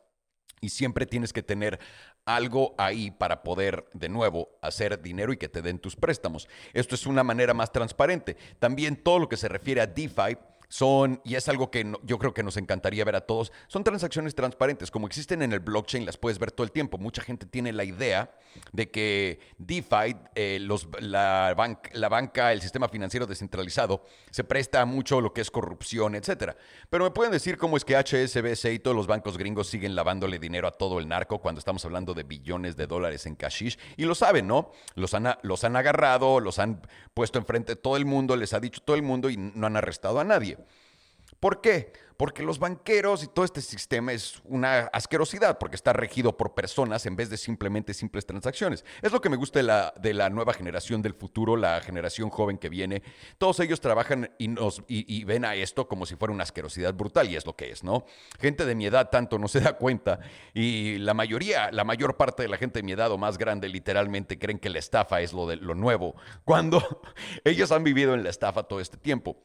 Y 0.64 0.70
siempre 0.70 1.06
tienes 1.06 1.34
que 1.34 1.44
tener 1.44 1.78
algo 2.24 2.74
ahí 2.78 3.12
para 3.12 3.44
poder, 3.44 3.86
de 3.94 4.08
nuevo, 4.08 4.48
hacer 4.62 5.02
dinero 5.02 5.34
y 5.34 5.38
que 5.38 5.50
te 5.50 5.62
den 5.62 5.78
tus 5.78 5.98
préstamos. 5.98 6.48
Esto 6.72 6.96
es 6.96 7.06
una 7.06 7.22
manera 7.22 7.54
más 7.54 7.74
transparente. 7.74 8.38
También 8.60 8.96
todo 8.96 9.20
lo 9.20 9.28
que 9.28 9.36
se 9.36 9.50
refiere 9.50 9.82
a 9.82 9.88
DeFi 9.88 10.38
son, 10.68 11.22
y 11.24 11.36
es 11.36 11.48
algo 11.50 11.70
que 11.72 11.92
yo 12.04 12.18
creo 12.18 12.34
que 12.34 12.44
nos 12.44 12.58
encantaría 12.58 13.06
ver 13.06 13.16
a 13.16 13.22
todos, 13.22 13.52
son 13.68 13.84
transacciones 13.84 14.36
transparentes. 14.36 14.92
Como 14.92 15.08
existen 15.08 15.42
en 15.42 15.54
el 15.54 15.60
blockchain, 15.60 16.06
las 16.06 16.18
puedes 16.18 16.40
ver 16.40 16.52
todo 16.52 16.66
el 16.66 16.72
tiempo. 16.72 16.98
Mucha 16.98 17.22
gente 17.22 17.46
tiene 17.46 17.72
la 17.72 17.84
idea 17.84 18.32
de 18.72 18.90
que 18.90 19.40
DeFi, 19.58 20.16
eh, 20.36 20.60
los, 20.62 20.88
la, 21.00 21.54
banca, 21.56 22.52
el 22.52 22.62
sistema 22.62 22.88
financiero 22.88 23.26
descentralizado, 23.26 24.04
se 24.32 24.44
presta 24.44 24.82
a 24.82 24.86
mucho 24.86 25.22
lo 25.22 25.34
que 25.34 25.42
es 25.42 25.52
corrupción, 25.52 26.16
etc. 26.16 26.54
Pero 26.90 27.04
me 27.04 27.12
pueden 27.12 27.32
decir 27.32 27.58
cómo 27.58 27.78
es 27.78 27.86
que 27.86 27.96
HSBC 27.96 28.74
y 28.74 28.80
todos 28.80 28.96
los 28.96 29.08
bancos 29.08 29.38
gringos 29.38 29.68
siguen 29.68 29.96
lavándole 29.96 30.40
dinero 30.40 30.68
a 30.68 30.72
todo 30.72 31.00
el 31.00 31.08
narco 31.08 31.40
cuando 31.40 31.60
estamos 31.60 31.84
hablando 31.86 32.14
de 32.14 32.24
billones 32.24 32.76
de 32.76 32.88
dólares 32.88 33.26
en 33.26 33.36
cashish. 33.36 33.78
Y 33.98 34.06
lo 34.06 34.16
saben, 34.16 34.48
¿no? 34.48 34.72
Los 34.96 35.14
han, 35.14 35.36
los 35.42 35.64
han 35.64 35.76
agarrado, 35.76 36.40
los 36.40 36.60
han 36.60 36.82
puesto 37.14 37.40
enfrente 37.40 37.74
de 37.74 37.76
todo 37.76 37.98
el 37.98 38.06
mundo, 38.06 38.36
les 38.36 38.54
ha 38.54 38.60
dicho 38.60 38.82
todo 38.84 38.96
el 38.96 39.04
mundo 39.04 39.30
y 39.30 39.38
no 39.38 39.68
han 39.68 39.78
arrestado 39.78 40.20
a 40.20 40.24
nadie. 40.24 40.58
¿Por 41.44 41.60
qué? 41.60 41.92
Porque 42.16 42.42
los 42.42 42.58
banqueros 42.58 43.22
y 43.22 43.28
todo 43.28 43.44
este 43.44 43.60
sistema 43.60 44.14
es 44.14 44.42
una 44.46 44.84
asquerosidad, 44.94 45.58
porque 45.58 45.76
está 45.76 45.92
regido 45.92 46.38
por 46.38 46.54
personas 46.54 47.06
en 47.06 47.18
vez 47.18 47.30
de 47.30 47.36
simplemente 47.36 47.94
simples 47.94 48.26
transacciones. 48.26 48.86
Es 49.02 49.12
lo 49.12 49.20
que 49.20 49.28
me 49.28 49.36
gusta 49.36 49.60
de 49.60 49.64
la, 49.64 49.94
de 50.00 50.14
la 50.14 50.30
nueva 50.30 50.54
generación 50.54 51.02
del 51.02 51.16
futuro, 51.16 51.58
la 51.58 51.82
generación 51.82 52.30
joven 52.30 52.58
que 52.58 52.70
viene. 52.70 53.04
Todos 53.38 53.60
ellos 53.60 53.82
trabajan 53.82 54.32
y, 54.38 54.48
nos, 54.48 54.84
y, 54.88 55.22
ven 55.26 55.44
a 55.44 55.56
esto 55.56 55.90
como 55.90 56.06
si 56.06 56.16
fuera 56.16 56.34
una 56.34 56.44
asquerosidad 56.44 56.94
brutal, 56.94 57.30
y 57.30 57.36
es 57.36 57.46
lo 57.46 57.58
que 57.58 57.72
es, 57.72 57.84
¿no? 57.84 58.06
Gente 58.40 58.66
de 58.66 58.74
mi 58.74 58.86
edad 58.86 59.10
tanto 59.10 59.38
no 59.38 59.50
se 59.50 59.60
da 59.60 59.74
cuenta, 59.74 60.22
y 60.54 60.98
la 61.00 61.14
mayoría, 61.14 61.74
la 61.74 61.84
mayor 61.84 62.16
parte 62.16 62.44
de 62.44 62.48
la 62.48 62.56
gente 62.56 62.80
de 62.80 62.84
mi 62.84 62.94
edad 62.94 63.12
o 63.12 63.18
más 63.18 63.38
grande, 63.38 63.68
literalmente 63.68 64.40
creen 64.40 64.60
que 64.60 64.70
la 64.70 64.80
estafa 64.80 65.20
es 65.20 65.34
lo, 65.34 65.46
de, 65.46 65.58
lo 65.58 65.76
nuevo, 65.76 66.16
cuando 66.46 67.02
ellos 67.44 67.74
han 67.74 67.84
vivido 67.84 68.14
en 68.14 68.24
la 68.24 68.30
estafa 68.30 68.64
todo 68.64 68.80
este 68.80 68.96
tiempo. 68.96 69.36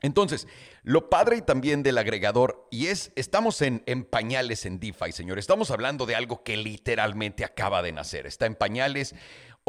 Entonces, 0.00 0.46
lo 0.82 1.10
padre 1.10 1.42
también 1.42 1.82
del 1.82 1.98
agregador, 1.98 2.66
y 2.70 2.86
es, 2.86 3.12
estamos 3.16 3.62
en, 3.62 3.82
en, 3.86 4.04
pañales 4.04 4.64
en 4.64 4.78
DeFi, 4.78 5.12
señor. 5.12 5.38
Estamos 5.38 5.70
hablando 5.70 6.06
de 6.06 6.14
algo 6.14 6.42
que 6.42 6.56
literalmente 6.56 7.44
acaba 7.44 7.82
de 7.82 7.92
nacer. 7.92 8.26
Está 8.26 8.46
en 8.46 8.54
pañales. 8.54 9.14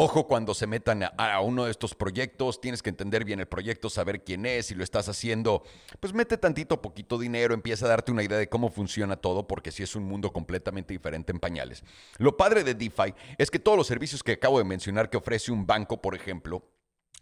Ojo 0.02 0.28
cuando 0.28 0.54
se 0.54 0.66
metan 0.66 1.04
a, 1.04 1.42
uno 1.42 1.66
de 1.66 1.72
estos 1.72 1.94
proyectos, 1.94 2.62
tienes 2.62 2.82
que 2.82 2.90
entender 2.90 3.26
bien 3.26 3.42
el 3.42 3.48
proyecto, 3.48 3.90
saber 3.90 4.24
quién 4.24 4.46
es, 4.46 4.68
si 4.68 4.76
lo 4.76 4.82
estás 4.82 5.10
haciendo, 5.10 5.62
pues 6.00 6.14
mete 6.14 6.38
tantito, 6.38 6.82
poquito 6.82 7.18
dinero, 7.18 7.54
empieza 7.54 7.86
a 7.86 7.90
darte 7.90 8.14
una 8.14 8.24
idea 8.24 8.38
de 8.38 8.48
cómo 8.48 8.70
funciona 8.70 9.18
todo, 9.18 9.46
porque 9.46 9.74
si 9.74 9.84
es 9.84 9.98
un 9.98 10.06
mundo 10.06 10.32
completamente 10.32 10.94
diferente 10.94 11.34
en 11.34 11.40
pañales. 11.40 11.84
Lo 12.18 12.38
padre 12.38 12.64
de 12.64 12.76
DeFi 12.76 13.14
es 13.38 13.52
que 13.52 13.60
todos 13.60 13.78
los 13.78 13.88
servicios 13.88 14.24
que 14.24 14.32
acabo 14.32 14.58
de 14.58 14.64
mencionar 14.64 15.10
que 15.10 15.18
ofrece 15.18 15.52
un 15.52 15.68
banco, 15.68 16.02
por 16.02 16.16
ejemplo, 16.16 16.64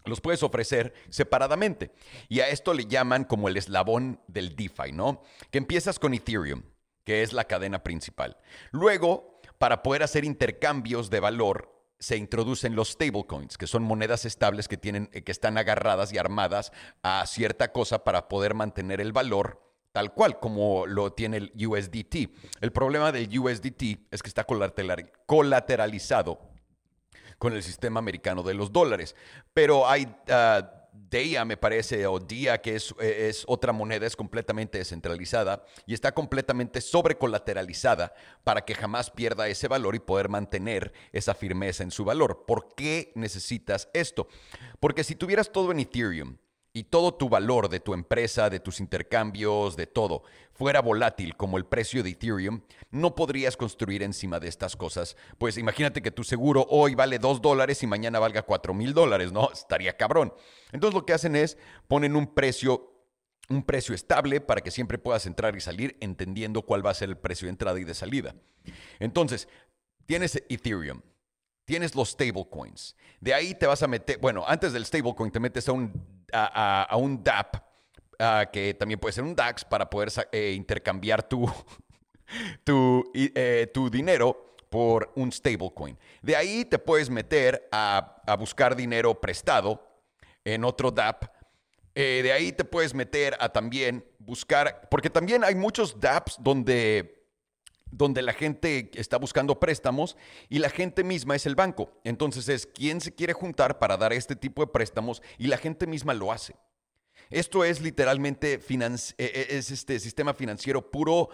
los 0.08 0.20
puedes 0.20 0.42
ofrecer 0.42 0.94
separadamente. 1.10 1.92
Y 2.28 2.40
a 2.40 2.48
esto 2.48 2.74
le 2.74 2.86
llaman 2.86 3.24
como 3.24 3.48
el 3.48 3.56
eslabón 3.56 4.20
del 4.26 4.56
DeFi, 4.56 4.92
¿no? 4.92 5.22
Que 5.50 5.58
empiezas 5.58 5.98
con 5.98 6.14
Ethereum, 6.14 6.62
que 7.04 7.22
es 7.22 7.32
la 7.32 7.44
cadena 7.44 7.82
principal. 7.82 8.36
Luego, 8.70 9.40
para 9.58 9.82
poder 9.82 10.02
hacer 10.02 10.24
intercambios 10.24 11.10
de 11.10 11.20
valor, 11.20 11.74
se 11.98 12.16
introducen 12.16 12.76
los 12.76 12.90
stablecoins, 12.90 13.58
que 13.58 13.66
son 13.66 13.82
monedas 13.82 14.24
estables 14.24 14.68
que, 14.68 14.76
tienen, 14.76 15.10
eh, 15.12 15.22
que 15.22 15.32
están 15.32 15.58
agarradas 15.58 16.12
y 16.12 16.18
armadas 16.18 16.72
a 17.02 17.26
cierta 17.26 17.72
cosa 17.72 18.04
para 18.04 18.28
poder 18.28 18.54
mantener 18.54 19.00
el 19.00 19.12
valor 19.12 19.68
tal 19.92 20.12
cual 20.14 20.38
como 20.38 20.86
lo 20.86 21.12
tiene 21.12 21.38
el 21.38 21.66
USDT. 21.66 22.30
El 22.60 22.72
problema 22.72 23.10
del 23.10 23.36
USDT 23.36 24.06
es 24.12 24.22
que 24.22 24.28
está 24.28 24.44
colateralizado 25.26 26.47
con 27.38 27.52
el 27.54 27.62
sistema 27.62 27.98
americano 27.98 28.42
de 28.42 28.54
los 28.54 28.72
dólares. 28.72 29.14
Pero 29.54 29.88
hay 29.88 30.04
uh, 30.04 30.64
DEA, 31.10 31.44
me 31.44 31.56
parece, 31.56 32.06
o 32.06 32.18
DIA, 32.18 32.60
que 32.60 32.76
es, 32.76 32.94
es, 33.00 33.44
otra 33.46 33.72
moneda, 33.72 34.06
es 34.06 34.16
completamente 34.16 34.78
descentralizada 34.78 35.64
y 35.86 35.94
está 35.94 36.12
completamente 36.12 36.80
sobrecolateralizada 36.80 38.12
para 38.44 38.64
que 38.64 38.74
jamás 38.74 39.10
pierda 39.10 39.48
ese 39.48 39.68
valor 39.68 39.94
y 39.94 40.00
poder 40.00 40.28
mantener 40.28 40.92
esa 41.12 41.34
firmeza 41.34 41.82
en 41.82 41.90
su 41.90 42.04
valor. 42.04 42.44
¿Por 42.46 42.74
qué 42.74 43.12
necesitas 43.14 43.88
esto? 43.92 44.28
Porque 44.80 45.04
si 45.04 45.14
tuvieras 45.14 45.50
todo 45.50 45.72
en 45.72 45.80
Ethereum, 45.80 46.36
y 46.72 46.84
todo 46.84 47.14
tu 47.14 47.28
valor 47.28 47.68
de 47.68 47.80
tu 47.80 47.94
empresa, 47.94 48.50
de 48.50 48.60
tus 48.60 48.80
intercambios, 48.80 49.76
de 49.76 49.86
todo, 49.86 50.22
fuera 50.52 50.80
volátil 50.80 51.36
como 51.36 51.56
el 51.56 51.64
precio 51.64 52.02
de 52.02 52.10
Ethereum, 52.10 52.60
no 52.90 53.14
podrías 53.14 53.56
construir 53.56 54.02
encima 54.02 54.38
de 54.40 54.48
estas 54.48 54.76
cosas. 54.76 55.16
Pues 55.38 55.58
imagínate 55.58 56.02
que 56.02 56.10
tu 56.10 56.24
seguro 56.24 56.66
hoy 56.68 56.94
vale 56.94 57.18
2 57.18 57.40
dólares 57.40 57.82
y 57.82 57.86
mañana 57.86 58.18
valga 58.18 58.42
4 58.42 58.74
mil 58.74 58.94
dólares, 58.94 59.32
¿no? 59.32 59.50
Estaría 59.52 59.96
cabrón. 59.96 60.32
Entonces 60.72 60.94
lo 60.94 61.06
que 61.06 61.12
hacen 61.12 61.36
es 61.36 61.58
ponen 61.86 62.16
un 62.16 62.34
precio 62.34 62.94
un 63.48 63.62
precio 63.62 63.94
estable 63.94 64.40
para 64.40 64.60
que 64.60 64.70
siempre 64.70 64.98
puedas 64.98 65.24
entrar 65.24 65.56
y 65.56 65.60
salir 65.60 65.96
entendiendo 66.00 66.62
cuál 66.62 66.84
va 66.84 66.90
a 66.90 66.94
ser 66.94 67.08
el 67.08 67.16
precio 67.16 67.46
de 67.46 67.50
entrada 67.50 67.80
y 67.80 67.84
de 67.84 67.94
salida. 67.94 68.34
Entonces, 68.98 69.48
tienes 70.04 70.36
Ethereum, 70.50 71.00
tienes 71.64 71.94
los 71.94 72.10
stablecoins. 72.10 72.94
De 73.20 73.32
ahí 73.32 73.54
te 73.54 73.66
vas 73.66 73.82
a 73.82 73.86
meter, 73.86 74.18
bueno, 74.18 74.44
antes 74.46 74.74
del 74.74 74.84
stablecoin 74.84 75.30
te 75.30 75.40
metes 75.40 75.66
a 75.68 75.72
un, 75.72 76.17
a, 76.32 76.96
un 76.96 77.22
DAP, 77.22 77.56
que 78.52 78.74
también 78.74 79.00
puede 79.00 79.12
ser 79.12 79.24
un 79.24 79.34
DAX, 79.34 79.64
para 79.64 79.88
poder 79.88 80.10
eh, 80.32 80.52
intercambiar 80.56 81.22
tu, 81.22 81.50
tu, 82.64 83.10
eh, 83.14 83.70
tu 83.72 83.90
dinero 83.90 84.54
por 84.68 85.12
un 85.16 85.32
stablecoin. 85.32 85.98
De 86.22 86.36
ahí 86.36 86.64
te 86.64 86.78
puedes 86.78 87.08
meter 87.10 87.68
a, 87.72 88.22
a 88.26 88.36
buscar 88.36 88.76
dinero 88.76 89.20
prestado 89.20 89.82
en 90.44 90.64
otro 90.64 90.90
DAP 90.90 91.24
eh, 92.00 92.22
de 92.22 92.32
ahí 92.32 92.52
te 92.52 92.62
puedes 92.62 92.94
meter 92.94 93.36
a 93.40 93.48
también 93.48 94.04
buscar, 94.20 94.86
porque 94.88 95.10
también 95.10 95.42
hay 95.42 95.56
muchos 95.56 95.98
dApps 95.98 96.36
donde, 96.38 97.17
donde 97.90 98.22
la 98.22 98.32
gente 98.32 98.90
está 98.94 99.16
buscando 99.16 99.58
préstamos 99.58 100.16
y 100.48 100.58
la 100.58 100.70
gente 100.70 101.04
misma 101.04 101.36
es 101.36 101.46
el 101.46 101.54
banco. 101.54 101.92
Entonces 102.04 102.48
es 102.48 102.66
quién 102.66 103.00
se 103.00 103.14
quiere 103.14 103.32
juntar 103.32 103.78
para 103.78 103.96
dar 103.96 104.12
este 104.12 104.36
tipo 104.36 104.62
de 104.62 104.70
préstamos 104.70 105.22
y 105.38 105.46
la 105.46 105.58
gente 105.58 105.86
misma 105.86 106.14
lo 106.14 106.32
hace. 106.32 106.54
Esto 107.30 107.64
es 107.64 107.80
literalmente 107.80 108.54
e, 108.54 109.12
e, 109.18 109.56
es 109.58 109.70
este 109.70 110.00
sistema 110.00 110.34
financiero 110.34 110.90
puro 110.90 111.28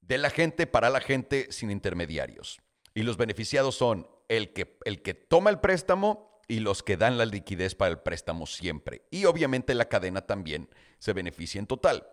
de 0.00 0.18
la 0.18 0.30
gente 0.30 0.66
para 0.66 0.90
la 0.90 1.00
gente 1.00 1.46
sin 1.50 1.70
intermediarios. 1.70 2.60
Y 2.94 3.02
los 3.02 3.16
beneficiados 3.16 3.76
son 3.76 4.08
el 4.28 4.52
que, 4.52 4.78
el 4.84 5.02
que 5.02 5.14
toma 5.14 5.50
el 5.50 5.60
préstamo 5.60 6.40
y 6.48 6.58
los 6.58 6.82
que 6.82 6.96
dan 6.96 7.16
la 7.16 7.26
liquidez 7.26 7.76
para 7.76 7.92
el 7.92 8.00
préstamo 8.00 8.46
siempre. 8.46 9.02
Y 9.10 9.24
obviamente 9.24 9.72
la 9.74 9.88
cadena 9.88 10.22
también 10.22 10.68
se 10.98 11.12
beneficia 11.12 11.60
en 11.60 11.66
total. 11.66 12.08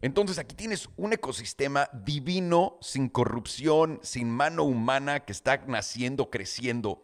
Entonces 0.00 0.38
aquí 0.38 0.54
tienes 0.54 0.88
un 0.96 1.12
ecosistema 1.12 1.88
divino, 1.92 2.78
sin 2.80 3.08
corrupción, 3.08 3.98
sin 4.02 4.30
mano 4.30 4.64
humana, 4.64 5.20
que 5.20 5.32
está 5.32 5.64
naciendo, 5.66 6.30
creciendo 6.30 7.02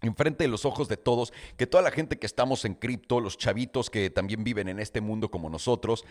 enfrente 0.00 0.44
de 0.44 0.48
los 0.48 0.64
ojos 0.64 0.88
de 0.88 0.96
todos, 0.96 1.32
que 1.56 1.66
toda 1.66 1.82
la 1.82 1.90
gente 1.90 2.18
que 2.18 2.26
estamos 2.26 2.64
en 2.64 2.74
cripto, 2.74 3.20
los 3.20 3.38
chavitos 3.38 3.90
que 3.90 4.10
también 4.10 4.44
viven 4.44 4.68
en 4.68 4.80
este 4.80 5.00
mundo 5.00 5.30
como 5.30 5.48
nosotros, 5.48 6.04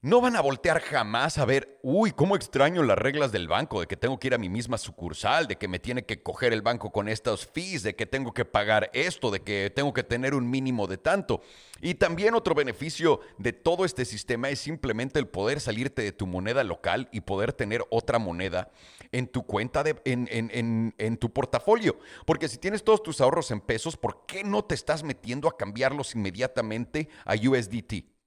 no 0.00 0.20
van 0.20 0.36
a 0.36 0.40
voltear 0.40 0.80
jamás 0.80 1.38
a 1.38 1.44
ver, 1.44 1.78
uy, 1.82 2.12
cómo 2.12 2.36
extraño 2.36 2.82
las 2.82 2.98
reglas 2.98 3.32
del 3.32 3.48
banco, 3.48 3.80
de 3.80 3.86
que 3.86 3.96
tengo 3.96 4.18
que 4.18 4.28
ir 4.28 4.34
a 4.34 4.38
mi 4.38 4.48
misma 4.48 4.78
sucursal, 4.78 5.46
de 5.48 5.56
que 5.56 5.68
me 5.68 5.78
tiene 5.78 6.04
que 6.04 6.22
coger 6.22 6.52
el 6.52 6.62
banco 6.62 6.92
con 6.92 7.08
estos 7.08 7.46
fees, 7.46 7.82
de 7.82 7.96
que 7.96 8.06
tengo 8.06 8.32
que 8.32 8.44
pagar 8.44 8.90
esto, 8.92 9.30
de 9.30 9.40
que 9.40 9.72
tengo 9.74 9.92
que 9.92 10.02
tener 10.02 10.34
un 10.34 10.48
mínimo 10.48 10.86
de 10.86 10.98
tanto. 10.98 11.40
Y 11.80 11.94
también 11.94 12.34
otro 12.34 12.54
beneficio 12.54 13.20
de 13.38 13.52
todo 13.52 13.84
este 13.84 14.04
sistema 14.04 14.50
es 14.50 14.60
simplemente 14.60 15.18
el 15.18 15.26
poder 15.26 15.60
salirte 15.60 16.02
de 16.02 16.12
tu 16.12 16.26
moneda 16.26 16.62
local 16.64 17.08
y 17.12 17.22
poder 17.22 17.52
tener 17.52 17.84
otra 17.90 18.18
moneda 18.18 18.70
en 19.12 19.26
tu 19.26 19.44
cuenta, 19.44 19.82
de, 19.82 19.96
en, 20.04 21.16
tu 21.16 21.32
portafolio. 21.32 21.98
Porque 22.26 22.48
si 22.48 22.58
tienes 22.58 22.84
todos 22.84 23.02
tus 23.02 23.20
ahorros 23.20 23.50
en 23.50 23.60
pesos, 23.60 23.96
¿por 23.96 24.26
qué 24.26 24.44
no 24.44 24.64
te 24.64 24.74
estás 24.74 25.02
metiendo 25.02 25.48
a 25.48 25.56
cambiarlos 25.56 26.14
inmediatamente 26.14 27.08
a 27.24 27.34
USDT? 27.34 28.17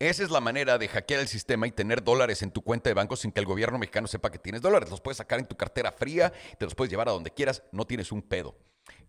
Esa 0.00 0.22
es 0.22 0.30
la 0.30 0.40
manera 0.40 0.78
de 0.78 0.88
hackear 0.88 1.20
el 1.20 1.28
sistema 1.28 1.66
y 1.66 1.72
tener 1.72 2.02
dólares 2.02 2.40
en 2.40 2.50
tu 2.50 2.62
cuenta 2.62 2.88
de 2.88 2.94
banco 2.94 3.16
sin 3.16 3.32
que 3.32 3.40
el 3.40 3.44
gobierno 3.44 3.78
mexicano 3.78 4.06
sepa 4.06 4.30
que 4.30 4.38
tienes 4.38 4.62
dólares. 4.62 4.88
Los 4.88 5.02
puedes 5.02 5.18
sacar 5.18 5.38
en 5.38 5.46
tu 5.46 5.58
cartera 5.58 5.92
fría, 5.92 6.32
te 6.58 6.64
los 6.64 6.74
puedes 6.74 6.90
llevar 6.90 7.10
a 7.10 7.12
donde 7.12 7.30
quieras, 7.30 7.62
no 7.70 7.86
tienes 7.86 8.10
un 8.10 8.22
pedo. 8.22 8.56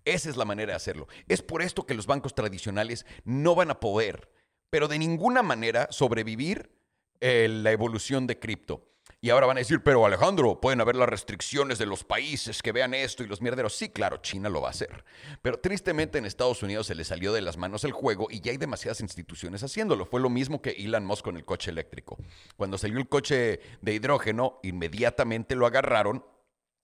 Esa 0.04 0.30
es 0.30 0.36
la 0.36 0.44
manera 0.44 0.74
de 0.74 0.76
hacerlo. 0.76 1.08
Es 1.30 1.42
por 1.42 1.62
esto 1.62 1.86
que 1.86 1.94
los 1.94 2.08
bancos 2.08 2.36
tradicionales 2.36 3.06
no 3.24 3.56
van 3.56 3.72
a 3.72 3.80
poder, 3.80 4.30
pero 4.70 4.90
de 4.90 5.00
ninguna 5.00 5.42
manera 5.44 5.88
sobrevivir 5.92 6.76
eh, 7.22 7.48
la 7.50 7.72
evolución 7.72 8.28
de 8.28 8.38
cripto. 8.38 8.91
Y 9.24 9.30
ahora 9.30 9.46
van 9.46 9.58
a 9.58 9.60
decir, 9.60 9.84
pero 9.84 10.04
Alejandro, 10.04 10.60
pueden 10.60 10.82
haber 10.82 10.96
las 10.96 11.08
restricciones 11.08 11.78
de 11.78 11.86
los 11.86 12.04
países 12.04 12.64
que 12.64 12.72
vean 12.72 12.96
esto 12.96 13.24
y 13.24 13.28
los 13.28 13.40
mierderos. 13.40 13.76
Sí, 13.76 13.90
claro, 13.90 14.18
China 14.18 14.50
lo 14.50 14.62
va 14.62 14.70
a 14.70 14.72
hacer. 14.72 15.06
Pero 15.44 15.60
tristemente 15.60 16.18
en 16.18 16.26
Estados 16.26 16.64
Unidos 16.64 16.88
se 16.88 16.96
le 16.96 17.04
salió 17.04 17.32
de 17.32 17.42
las 17.42 17.56
manos 17.56 17.84
el 17.84 17.92
juego 17.92 18.30
y 18.32 18.42
ya 18.42 18.52
hay 18.52 18.58
demasiadas 18.58 19.00
instituciones 19.00 19.62
haciéndolo. 19.62 20.08
Fue 20.08 20.20
lo 20.20 20.32
mismo 20.32 20.60
que 20.60 20.72
Elon 20.72 21.06
Musk 21.06 21.24
con 21.24 21.38
el 21.38 21.46
coche 21.46 21.70
eléctrico. 21.70 22.18
Cuando 22.58 22.80
salió 22.80 22.98
el 22.98 23.08
coche 23.08 23.60
de 23.82 23.94
hidrógeno, 23.94 24.60
inmediatamente 24.64 25.56
lo 25.56 25.68
agarraron 25.68 26.26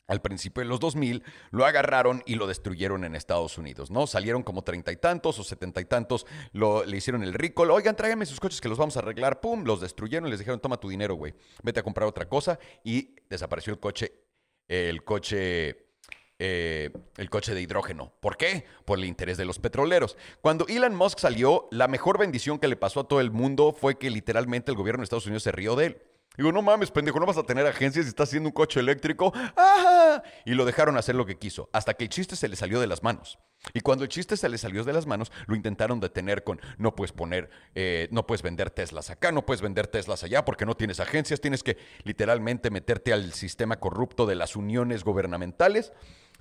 al 0.08 0.22
principio 0.22 0.64
de 0.64 0.70
los 0.70 0.80
2000, 0.80 1.24
lo 1.52 1.66
agarraron 1.66 2.24
y 2.26 2.36
lo 2.36 2.48
destruyeron 2.48 3.04
en 3.04 3.16
Estados 3.16 3.58
Unidos, 3.58 3.92
¿no? 3.92 4.08
Salieron 4.08 4.44
como 4.44 4.64
treinta 4.64 4.92
y 4.92 4.98
tantos 4.98 5.38
o 5.40 5.44
setenta 5.44 5.82
y 5.82 5.86
tantos, 5.86 6.26
lo, 6.54 6.86
le 6.86 6.98
hicieron 6.98 7.24
el 7.24 7.34
rico, 7.34 7.64
oigan, 7.64 7.96
tráiganme 7.96 8.26
sus 8.26 8.40
coches 8.40 8.62
que 8.62 8.70
los 8.70 8.78
vamos 8.78 8.96
a 8.96 9.00
arreglar, 9.00 9.42
pum, 9.42 9.64
los 9.64 9.82
destruyeron 9.82 10.30
les 10.30 10.40
dijeron, 10.40 10.60
toma 10.60 10.78
tu 10.78 10.90
dinero, 10.90 11.16
güey, 11.16 11.34
vete 11.64 11.80
a 11.80 11.84
comprar 11.84 12.08
otra 12.08 12.28
cosa 12.28 12.60
y 12.84 13.16
desapareció 13.30 13.74
el 13.74 13.80
coche, 13.80 14.14
el 14.68 15.04
coche, 15.04 15.88
eh, 16.40 16.92
el 17.18 17.30
coche 17.30 17.54
de 17.54 17.62
hidrógeno. 17.62 18.14
¿Por 18.20 18.38
qué? 18.38 18.66
Por 18.86 19.00
el 19.00 19.06
interés 19.06 19.38
de 19.38 19.46
los 19.46 19.60
petroleros. 19.60 20.18
Cuando 20.42 20.68
Elon 20.68 20.96
Musk 20.96 21.20
salió, 21.20 21.68
la 21.72 21.88
mejor 21.88 22.18
bendición 22.18 22.60
que 22.60 22.68
le 22.68 22.76
pasó 22.76 23.02
a 23.02 23.08
todo 23.08 23.22
el 23.22 23.32
mundo 23.32 23.74
fue 23.74 23.98
que 23.98 24.10
literalmente 24.10 24.72
el 24.72 24.78
gobierno 24.78 25.02
de 25.02 25.06
Estados 25.06 25.26
Unidos 25.26 25.44
se 25.44 25.52
rió 25.52 25.76
de 25.76 25.86
él. 25.88 26.02
Digo, 26.38 26.52
no 26.52 26.62
mames, 26.62 26.92
pendejo, 26.92 27.20
no 27.20 27.26
vas 27.26 27.38
a 27.38 27.44
tener 27.44 27.66
agencias 27.66 28.06
y 28.06 28.10
estás 28.10 28.30
haciendo 28.30 28.50
un 28.50 28.54
coche 28.54 28.80
eléctrico. 28.80 29.34
¡Ah! 29.56 30.22
Y 30.46 30.54
lo 30.54 30.66
dejaron 30.66 30.96
hacer 30.96 31.16
lo 31.16 31.26
que 31.26 31.38
quiso, 31.38 31.70
hasta 31.74 31.96
que 31.96 32.04
el 32.04 32.10
chiste 32.10 32.36
se 32.36 32.48
le 32.48 32.56
salió 32.56 32.80
de 32.80 32.86
las 32.86 33.02
manos. 33.02 33.40
Y 33.74 33.82
cuando 33.82 34.04
el 34.04 34.10
chiste 34.10 34.38
se 34.38 34.48
le 34.48 34.60
salió 34.60 34.84
de 34.84 34.94
las 34.94 35.08
manos, 35.08 35.32
lo 35.48 35.56
intentaron 35.56 36.00
detener 36.00 36.44
con, 36.44 36.62
no 36.78 36.96
puedes 36.96 37.12
poner, 37.12 37.50
eh, 37.74 38.08
no 38.12 38.28
puedes 38.28 38.44
vender 38.44 38.70
Teslas 38.70 39.10
acá, 39.10 39.32
no 39.32 39.46
puedes 39.46 39.62
vender 39.62 39.88
Teslas 39.88 40.24
allá 40.24 40.46
porque 40.46 40.66
no 40.66 40.76
tienes 40.76 41.00
agencias, 41.00 41.42
tienes 41.42 41.64
que 41.64 41.78
literalmente 42.04 42.70
meterte 42.70 43.14
al 43.14 43.34
sistema 43.34 43.80
corrupto 43.80 44.28
de 44.28 44.36
las 44.36 44.56
uniones 44.56 45.04
gubernamentales. 45.04 45.92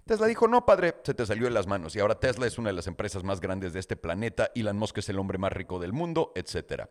Tesla 0.04 0.26
dijo, 0.26 0.46
no, 0.46 0.66
padre, 0.66 0.94
se 1.04 1.14
te 1.14 1.26
salió 1.26 1.44
de 1.44 1.50
las 1.50 1.66
manos. 1.66 1.96
Y 1.96 2.00
ahora 2.00 2.20
Tesla 2.20 2.46
es 2.46 2.58
una 2.58 2.68
de 2.68 2.76
las 2.76 2.86
empresas 2.86 3.24
más 3.24 3.40
grandes 3.40 3.72
de 3.72 3.80
este 3.80 3.96
planeta, 3.96 4.50
Elon 4.54 4.76
Musk 4.76 4.98
es 4.98 5.08
el 5.08 5.18
hombre 5.18 5.38
más 5.38 5.52
rico 5.52 5.78
del 5.78 5.92
mundo, 5.92 6.32
etcétera. 6.36 6.90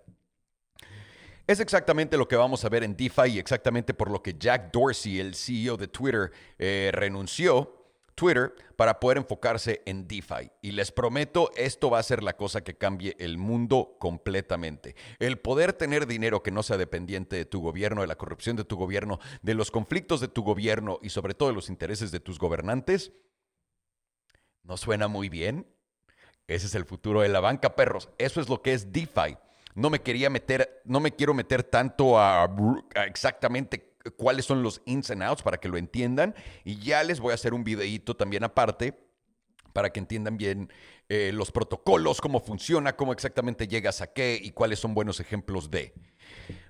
Es 1.48 1.60
exactamente 1.60 2.18
lo 2.18 2.28
que 2.28 2.36
vamos 2.36 2.66
a 2.66 2.70
ver 2.70 2.84
en 2.84 2.98
DeFi 2.98 3.34
y 3.34 3.40
exactamente 3.40 3.94
por 3.94 4.10
lo 4.10 4.24
que 4.24 4.34
Jack 4.34 4.72
Dorsey, 4.72 5.20
el 5.20 5.36
CEO 5.36 5.78
de 5.78 5.88
Twitter, 5.88 6.32
eh, 6.58 6.90
renunció 6.92 7.86
Twitter 8.16 8.56
para 8.76 9.00
poder 9.00 9.20
enfocarse 9.20 9.84
en 9.86 10.08
DeFi. 10.08 10.50
Y 10.64 10.72
les 10.72 10.92
prometo, 10.92 11.52
esto 11.56 11.92
va 11.92 12.00
a 12.00 12.04
ser 12.04 12.24
la 12.24 12.36
cosa 12.36 12.64
que 12.64 12.76
cambie 12.76 13.16
el 13.20 13.38
mundo 13.38 13.96
completamente. 14.00 14.96
El 15.20 15.38
poder 15.38 15.74
tener 15.74 16.08
dinero 16.08 16.42
que 16.42 16.50
no 16.50 16.64
sea 16.64 16.78
dependiente 16.78 17.36
de 17.36 17.46
tu 17.46 17.62
gobierno, 17.62 18.02
de 18.02 18.08
la 18.08 18.18
corrupción 18.18 18.56
de 18.56 18.64
tu 18.64 18.76
gobierno, 18.76 19.20
de 19.44 19.54
los 19.54 19.70
conflictos 19.70 20.22
de 20.22 20.30
tu 20.30 20.42
gobierno 20.42 20.98
y 21.04 21.10
sobre 21.10 21.36
todo 21.36 21.50
de 21.50 21.56
los 21.56 21.70
intereses 21.70 22.10
de 22.12 22.20
tus 22.20 22.40
gobernantes, 22.40 23.12
¿no 24.64 24.78
suena 24.78 25.08
muy 25.08 25.30
bien? 25.30 25.68
Ese 26.48 26.66
es 26.66 26.74
el 26.74 26.86
futuro 26.86 27.22
de 27.22 27.30
la 27.30 27.40
banca, 27.40 27.76
perros. 27.76 28.10
Eso 28.18 28.42
es 28.42 28.50
lo 28.50 28.64
que 28.64 28.74
es 28.74 28.92
DeFi 28.92 29.38
no 29.76 29.90
me 29.90 30.02
quería 30.02 30.30
meter, 30.30 30.82
no 30.86 31.00
me 31.00 31.12
quiero 31.12 31.34
meter 31.34 31.62
tanto 31.64 32.18
a, 32.18 32.50
exactamente 33.06 33.94
cuáles 34.18 34.46
son 34.46 34.64
los 34.64 34.82
ins 34.86 35.12
and 35.12 35.22
outs 35.22 35.44
para 35.44 35.58
que 35.58 35.68
lo 35.68 35.78
entiendan. 35.78 36.34
Y 36.64 36.80
ya 36.80 37.04
les 37.04 37.20
voy 37.20 37.32
a 37.32 37.36
hacer 37.36 37.54
un 37.54 37.64
videíto 37.64 38.16
también 38.16 38.44
aparte 38.44 38.98
para 39.74 39.92
que 39.92 40.00
entiendan 40.00 40.38
bien 40.38 40.72
eh, 41.10 41.32
los 41.34 41.52
protocolos, 41.52 42.22
cómo 42.22 42.40
funciona, 42.40 42.96
cómo 42.96 43.12
exactamente 43.12 43.68
llegas 43.68 44.02
a 44.02 44.14
qué 44.14 44.40
y 44.42 44.52
cuáles 44.52 44.80
son 44.80 44.94
buenos 44.94 45.20
ejemplos 45.20 45.70
de. 45.70 45.94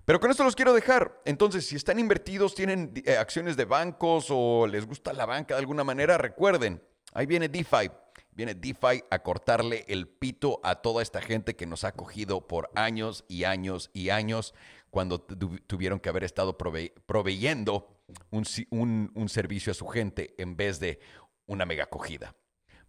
Pero 0.05 0.19
con 0.19 0.31
esto 0.31 0.43
los 0.43 0.55
quiero 0.55 0.73
dejar. 0.73 1.21
Entonces, 1.25 1.67
si 1.67 1.75
están 1.75 1.99
invertidos, 1.99 2.55
tienen 2.55 2.91
eh, 3.05 3.17
acciones 3.17 3.55
de 3.55 3.65
bancos 3.65 4.27
o 4.29 4.65
les 4.65 4.87
gusta 4.87 5.13
la 5.13 5.27
banca 5.27 5.53
de 5.53 5.59
alguna 5.59 5.83
manera, 5.83 6.17
recuerden, 6.17 6.81
ahí 7.13 7.27
viene 7.27 7.47
DeFi. 7.47 7.91
Viene 8.35 8.53
DeFi 8.53 9.05
a 9.09 9.19
cortarle 9.19 9.85
el 9.87 10.09
pito 10.09 10.59
a 10.63 10.75
toda 10.75 11.01
esta 11.01 11.21
gente 11.21 11.55
que 11.55 11.65
nos 11.65 11.85
ha 11.85 11.93
cogido 11.93 12.47
por 12.47 12.69
años 12.75 13.23
y 13.29 13.45
años 13.45 13.89
y 13.93 14.09
años 14.09 14.53
cuando 14.89 15.21
tuvieron 15.21 16.01
que 16.01 16.09
haber 16.09 16.25
estado 16.25 16.57
proveyendo 16.57 17.87
un, 18.29 19.11
un 19.15 19.29
servicio 19.29 19.71
a 19.71 19.73
su 19.73 19.87
gente 19.87 20.35
en 20.37 20.57
vez 20.57 20.81
de 20.81 20.99
una 21.45 21.65
mega 21.65 21.85
acogida. 21.85 22.35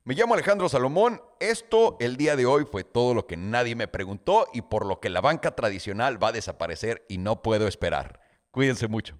Me 0.02 0.14
llamo 0.14 0.34
Alejandro 0.34 0.68
Salomón. 0.68 1.20
Esto 1.40 1.96
el 2.00 2.16
día 2.16 2.36
de 2.36 2.46
hoy 2.46 2.64
fue 2.64 2.84
todo 2.84 3.14
lo 3.14 3.26
que 3.26 3.36
nadie 3.36 3.74
me 3.74 3.88
preguntó 3.88 4.46
y 4.52 4.62
por 4.62 4.84
lo 4.84 5.00
que 5.00 5.10
la 5.10 5.20
banca 5.20 5.56
tradicional 5.56 6.22
va 6.22 6.28
a 6.28 6.32
desaparecer 6.32 7.04
y 7.08 7.18
no 7.18 7.42
puedo 7.42 7.66
esperar. 7.68 8.20
Cuídense 8.50 8.88
mucho. 8.88 9.18